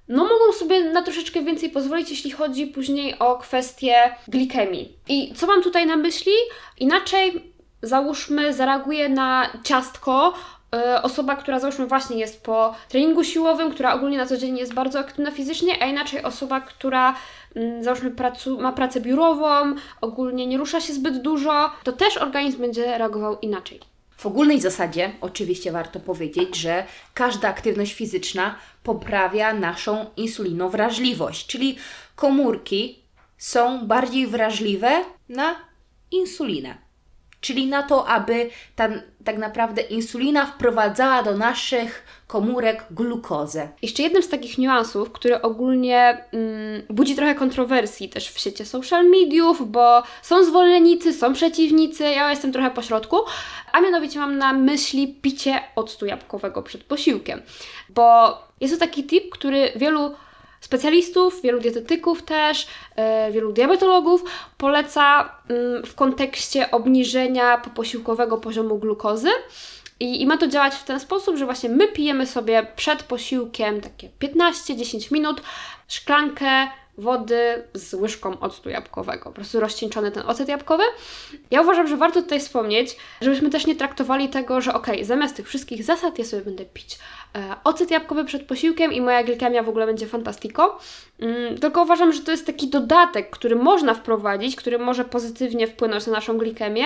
no 0.08 0.24
mogą 0.24 0.52
sobie 0.52 0.84
na 0.84 1.02
troszeczkę 1.02 1.42
więcej 1.42 1.70
pozwolić, 1.70 2.10
jeśli 2.10 2.30
chodzi 2.30 2.66
później 2.66 3.18
o 3.18 3.38
kwestię 3.38 3.94
glikemii. 4.28 4.96
I 5.08 5.34
co 5.34 5.46
mam 5.46 5.62
tutaj 5.62 5.86
na 5.86 5.96
myśli? 5.96 6.32
Inaczej 6.78 7.52
załóżmy 7.82 8.54
zareaguje 8.54 9.08
na 9.08 9.50
ciastko 9.62 10.34
e, 10.74 11.02
osoba, 11.02 11.36
która 11.36 11.58
załóżmy 11.58 11.86
właśnie 11.86 12.18
jest 12.18 12.42
po 12.42 12.74
treningu 12.88 13.24
siłowym, 13.24 13.70
która 13.70 13.94
ogólnie 13.94 14.18
na 14.18 14.26
co 14.26 14.36
dzień 14.36 14.58
jest 14.58 14.74
bardzo 14.74 14.98
aktywna 14.98 15.30
fizycznie, 15.30 15.82
a 15.82 15.86
inaczej 15.86 16.22
osoba, 16.22 16.60
która 16.60 17.14
mm, 17.56 17.84
załóżmy 17.84 18.10
pracu, 18.10 18.60
ma 18.60 18.72
pracę 18.72 19.00
biurową, 19.00 19.74
ogólnie 20.00 20.46
nie 20.46 20.58
rusza 20.58 20.80
się 20.80 20.92
zbyt 20.92 21.22
dużo, 21.22 21.70
to 21.84 21.92
też 21.92 22.16
organizm 22.16 22.60
będzie 22.60 22.98
reagował 22.98 23.38
inaczej. 23.38 23.80
W 24.16 24.26
ogólnej 24.26 24.60
zasadzie, 24.60 25.12
oczywiście 25.20 25.72
warto 25.72 26.00
powiedzieć, 26.00 26.56
że 26.56 26.84
każda 27.14 27.48
aktywność 27.48 27.94
fizyczna 27.94 28.54
poprawia 28.82 29.52
naszą 29.52 30.06
insulinowrażliwość, 30.16 31.46
czyli 31.46 31.76
komórki 32.16 32.98
są 33.38 33.86
bardziej 33.86 34.26
wrażliwe 34.26 35.04
na 35.28 35.54
insulinę. 36.10 36.89
Czyli 37.40 37.66
na 37.66 37.82
to, 37.82 38.08
aby 38.08 38.50
ta, 38.76 38.88
tak 39.24 39.38
naprawdę 39.38 39.82
insulina 39.82 40.46
wprowadzała 40.46 41.22
do 41.22 41.36
naszych 41.36 42.04
komórek 42.26 42.84
glukozę. 42.90 43.68
Jeszcze 43.82 44.02
jednym 44.02 44.22
z 44.22 44.28
takich 44.28 44.58
niuansów, 44.58 45.12
który 45.12 45.42
ogólnie 45.42 46.24
mm, 46.32 46.82
budzi 46.90 47.16
trochę 47.16 47.34
kontrowersji 47.34 48.08
też 48.08 48.28
w 48.28 48.38
sieci 48.38 48.64
social 48.64 49.08
mediów, 49.08 49.70
bo 49.70 50.02
są 50.22 50.44
zwolennicy, 50.44 51.12
są 51.12 51.32
przeciwnicy, 51.32 52.04
ja 52.04 52.30
jestem 52.30 52.52
trochę 52.52 52.70
po 52.70 52.82
środku, 52.82 53.16
a 53.72 53.80
mianowicie 53.80 54.18
mam 54.18 54.38
na 54.38 54.52
myśli 54.52 55.14
picie 55.22 55.60
octu 55.76 56.06
jabłkowego 56.06 56.62
przed 56.62 56.84
posiłkiem, 56.84 57.42
bo 57.88 58.38
jest 58.60 58.74
to 58.74 58.80
taki 58.80 59.04
tip, 59.04 59.30
który 59.30 59.72
wielu 59.76 60.14
specjalistów, 60.60 61.42
wielu 61.42 61.60
dietetyków 61.60 62.22
też, 62.22 62.66
e, 62.96 63.32
wielu 63.32 63.52
diabetologów 63.52 64.24
poleca 64.58 65.32
mm, 65.48 65.86
w 65.86 65.94
kontekście 65.94 66.70
obniżenia 66.70 67.58
poposiłkowego 67.58 68.38
poziomu 68.38 68.78
glukozy. 68.78 69.28
I, 70.00 70.22
I 70.22 70.26
ma 70.26 70.36
to 70.36 70.48
działać 70.48 70.74
w 70.74 70.84
ten 70.84 71.00
sposób, 71.00 71.36
że 71.36 71.44
właśnie 71.44 71.68
my 71.68 71.88
pijemy 71.88 72.26
sobie 72.26 72.66
przed 72.76 73.02
posiłkiem 73.02 73.80
takie 73.80 74.08
15-10 74.20 75.12
minut 75.12 75.42
szklankę 75.88 76.68
wody 76.98 77.62
z 77.74 77.94
łyżką 77.94 78.40
octu 78.40 78.70
jabłkowego, 78.70 79.24
po 79.24 79.32
prostu 79.32 79.60
rozcieńczony 79.60 80.10
ten 80.10 80.22
ocet 80.26 80.48
jabłkowy. 80.48 80.82
Ja 81.50 81.60
uważam, 81.62 81.86
że 81.86 81.96
warto 81.96 82.22
tutaj 82.22 82.40
wspomnieć, 82.40 82.96
żebyśmy 83.20 83.50
też 83.50 83.66
nie 83.66 83.76
traktowali 83.76 84.28
tego, 84.28 84.60
że 84.60 84.74
okej, 84.74 85.04
zamiast 85.04 85.36
tych 85.36 85.48
wszystkich 85.48 85.84
zasad 85.84 86.18
ja 86.18 86.24
sobie 86.24 86.42
będę 86.42 86.64
pić 86.64 86.98
e, 87.36 87.54
ocet 87.64 87.90
jabłkowy 87.90 88.24
przed 88.24 88.46
posiłkiem 88.46 88.92
i 88.92 89.00
moja 89.00 89.22
glikemia 89.22 89.62
w 89.62 89.68
ogóle 89.68 89.86
będzie 89.86 90.06
fantastiko. 90.06 90.78
Mm, 91.20 91.58
tylko 91.58 91.82
uważam, 91.82 92.12
że 92.12 92.20
to 92.20 92.30
jest 92.30 92.46
taki 92.46 92.68
dodatek, 92.68 93.30
który 93.30 93.56
można 93.56 93.94
wprowadzić, 93.94 94.56
który 94.56 94.78
może 94.78 95.04
pozytywnie 95.04 95.66
wpłynąć 95.66 96.06
na 96.06 96.12
naszą 96.12 96.38
glikemię, 96.38 96.84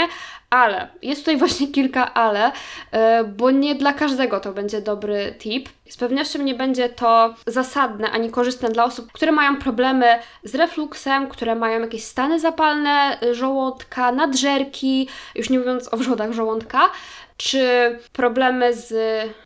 ale 0.51 0.88
jest 1.03 1.21
tutaj 1.21 1.37
właśnie 1.37 1.69
kilka 1.69 2.14
ale, 2.14 2.53
e, 2.90 3.25
bo 3.25 3.51
nie 3.51 3.75
dla 3.75 3.93
każdego 3.93 4.40
to 4.40 4.53
będzie 4.53 4.81
dobry 4.81 5.35
tip. 5.38 5.69
Z 5.88 5.97
pewnością 5.97 6.42
nie 6.42 6.55
będzie 6.55 6.88
to 6.88 7.35
zasadne 7.47 8.11
ani 8.11 8.31
korzystne 8.31 8.68
dla 8.68 8.85
osób, 8.85 9.12
które 9.12 9.33
mają 9.33 9.57
problemy 9.57 10.07
z 10.44 10.55
refluksem, 10.55 11.29
które 11.29 11.55
mają 11.55 11.81
jakieś 11.81 12.05
stany 12.05 12.40
zapalne 12.40 13.18
y, 13.23 13.35
żołądka, 13.35 14.12
nadżerki, 14.12 15.09
już 15.35 15.51
nie 15.51 15.59
mówiąc 15.59 15.94
o 15.94 15.97
wrzodach 15.97 16.33
żołądka, 16.33 16.90
czy 17.37 17.64
problemy 18.12 18.75
z, 18.75 18.94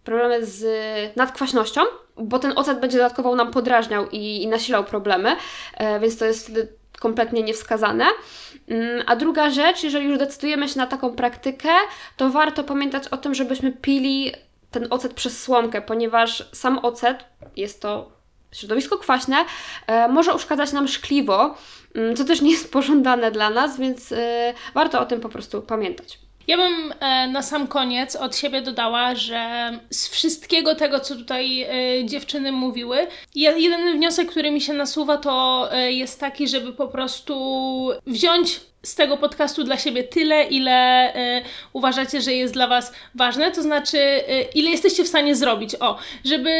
problemy 0.04 0.46
z 0.46 0.66
nadkwaśnością, 1.16 1.80
bo 2.16 2.38
ten 2.38 2.52
ocet 2.56 2.80
będzie 2.80 2.98
dodatkowo 2.98 3.34
nam 3.34 3.50
podrażniał 3.50 4.08
i, 4.10 4.42
i 4.42 4.48
nasilał 4.48 4.84
problemy, 4.84 5.36
e, 5.76 6.00
więc 6.00 6.18
to 6.18 6.24
jest 6.24 6.44
wtedy 6.44 6.68
kompletnie 7.00 7.42
niewskazane. 7.42 8.04
Mm, 8.68 9.04
A 9.06 9.16
druga 9.16 9.50
rzecz, 9.50 9.84
jeżeli 9.84 10.08
już 10.08 10.18
decydujemy 10.18 10.68
się 10.68 10.78
na 10.78 10.86
taką 10.86 11.12
praktykę, 11.12 11.68
to 12.16 12.30
warto 12.30 12.64
pamiętać 12.64 13.08
o 13.08 13.16
tym, 13.16 13.34
żebyśmy 13.34 13.72
pili 13.72 14.32
ten 14.70 14.86
ocet 14.90 15.14
przez 15.14 15.42
słomkę, 15.42 15.82
ponieważ 15.82 16.48
sam 16.52 16.78
ocet 16.82 17.24
jest 17.56 17.82
to 17.82 18.18
środowisko 18.52 18.98
kwaśne, 18.98 19.36
e, 19.86 20.08
może 20.08 20.34
uszkadzać 20.34 20.72
nam 20.72 20.88
szkliwo, 20.88 21.54
mm, 21.94 22.16
co 22.16 22.24
też 22.24 22.40
nie 22.40 22.50
jest 22.50 22.72
pożądane 22.72 23.30
dla 23.30 23.50
nas, 23.50 23.78
więc 23.78 24.12
e, 24.12 24.54
warto 24.74 25.00
o 25.00 25.06
tym 25.06 25.20
po 25.20 25.28
prostu 25.28 25.62
pamiętać. 25.62 26.18
Ja 26.46 26.56
bym 26.56 26.94
e, 27.00 27.28
na 27.28 27.42
sam 27.42 27.66
koniec 27.66 28.16
od 28.16 28.36
siebie 28.36 28.62
dodała, 28.62 29.14
że 29.14 29.70
z 29.90 30.08
wszystkiego 30.08 30.74
tego, 30.74 31.00
co 31.00 31.16
tutaj 31.16 31.66
dziewczyny 32.04 32.52
mówiły, 32.52 33.06
je, 33.34 33.50
jedyny 33.50 33.92
wniosek, 33.94 34.30
który 34.30 34.50
mi 34.50 34.60
się 34.60 34.72
nasuwa, 34.72 35.16
to 35.16 35.68
jest 35.88 36.20
taki, 36.20 36.48
żeby 36.48 36.72
po 36.72 36.88
prostu 36.88 37.90
wziąć 38.06 38.60
z 38.88 38.94
tego 38.94 39.16
podcastu 39.16 39.64
dla 39.64 39.76
siebie 39.76 40.04
tyle, 40.04 40.44
ile 40.44 41.10
y, 41.38 41.42
uważacie, 41.72 42.20
że 42.20 42.32
jest 42.32 42.54
dla 42.54 42.66
Was 42.66 42.92
ważne, 43.14 43.50
to 43.50 43.62
znaczy, 43.62 43.98
y, 43.98 44.46
ile 44.54 44.70
jesteście 44.70 45.04
w 45.04 45.08
stanie 45.08 45.36
zrobić. 45.36 45.74
O, 45.80 45.98
żeby 46.24 46.50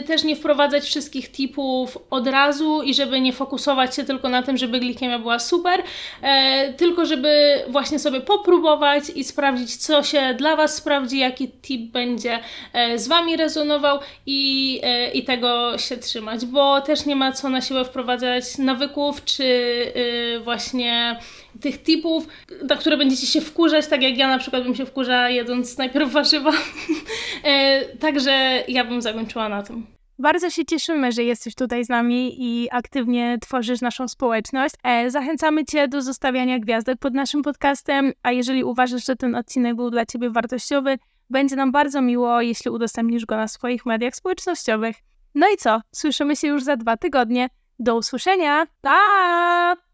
y, 0.00 0.02
też 0.02 0.24
nie 0.24 0.36
wprowadzać 0.36 0.84
wszystkich 0.84 1.32
tipów 1.32 1.98
od 2.10 2.26
razu 2.26 2.82
i 2.82 2.94
żeby 2.94 3.20
nie 3.20 3.32
fokusować 3.32 3.96
się 3.96 4.04
tylko 4.04 4.28
na 4.28 4.42
tym, 4.42 4.56
żeby 4.56 4.80
glikemia 4.80 5.18
była 5.18 5.38
super, 5.38 5.82
e, 6.22 6.72
tylko 6.72 7.06
żeby 7.06 7.62
właśnie 7.68 7.98
sobie 7.98 8.20
popróbować 8.20 9.04
i 9.14 9.24
sprawdzić, 9.24 9.76
co 9.76 10.02
się 10.02 10.34
dla 10.34 10.56
Was 10.56 10.74
sprawdzi, 10.74 11.18
jaki 11.18 11.48
tip 11.48 11.92
będzie 11.92 12.38
e, 12.72 12.98
z 12.98 13.08
Wami 13.08 13.36
rezonował 13.36 13.98
i, 14.26 14.80
e, 14.82 15.10
i 15.10 15.24
tego 15.24 15.78
się 15.78 15.96
trzymać, 15.96 16.46
bo 16.46 16.80
też 16.80 17.06
nie 17.06 17.16
ma 17.16 17.32
co 17.32 17.48
na 17.48 17.60
siłę 17.60 17.84
wprowadzać 17.84 18.58
nawyków 18.58 19.24
czy 19.24 19.44
y, 19.44 20.40
właśnie 20.44 21.18
tych 21.60 21.82
tipów, 21.82 22.26
na 22.68 22.76
które 22.76 22.96
będziecie 22.96 23.26
się 23.26 23.40
wkurzać, 23.40 23.86
tak 23.86 24.02
jak 24.02 24.18
ja 24.18 24.28
na 24.28 24.38
przykład 24.38 24.62
bym 24.62 24.74
się 24.74 24.86
wkurza 24.86 25.30
jedząc 25.30 25.78
najpierw 25.78 26.12
warzywa. 26.12 26.52
E, 27.44 27.84
Także 27.96 28.64
ja 28.68 28.84
bym 28.84 29.02
zakończyła 29.02 29.48
na 29.48 29.62
tym. 29.62 29.86
Bardzo 30.18 30.50
się 30.50 30.64
cieszymy, 30.64 31.12
że 31.12 31.24
jesteś 31.24 31.54
tutaj 31.54 31.84
z 31.84 31.88
nami 31.88 32.34
i 32.38 32.68
aktywnie 32.70 33.38
tworzysz 33.40 33.80
naszą 33.80 34.08
społeczność. 34.08 34.74
E, 34.82 35.10
zachęcamy 35.10 35.64
Cię 35.64 35.88
do 35.88 36.02
zostawiania 36.02 36.58
gwiazdek 36.58 36.98
pod 36.98 37.14
naszym 37.14 37.42
podcastem, 37.42 38.12
a 38.22 38.32
jeżeli 38.32 38.64
uważasz, 38.64 39.06
że 39.06 39.16
ten 39.16 39.34
odcinek 39.34 39.76
był 39.76 39.90
dla 39.90 40.06
Ciebie 40.06 40.30
wartościowy, 40.30 40.98
będzie 41.30 41.56
nam 41.56 41.72
bardzo 41.72 42.02
miło, 42.02 42.40
jeśli 42.40 42.70
udostępnisz 42.70 43.26
go 43.26 43.36
na 43.36 43.48
swoich 43.48 43.86
mediach 43.86 44.16
społecznościowych. 44.16 44.96
No 45.34 45.46
i 45.54 45.56
co? 45.56 45.80
Słyszymy 45.94 46.36
się 46.36 46.48
już 46.48 46.64
za 46.64 46.76
dwa 46.76 46.96
tygodnie. 46.96 47.48
Do 47.78 47.96
usłyszenia. 47.96 48.66
Pa! 48.82 49.76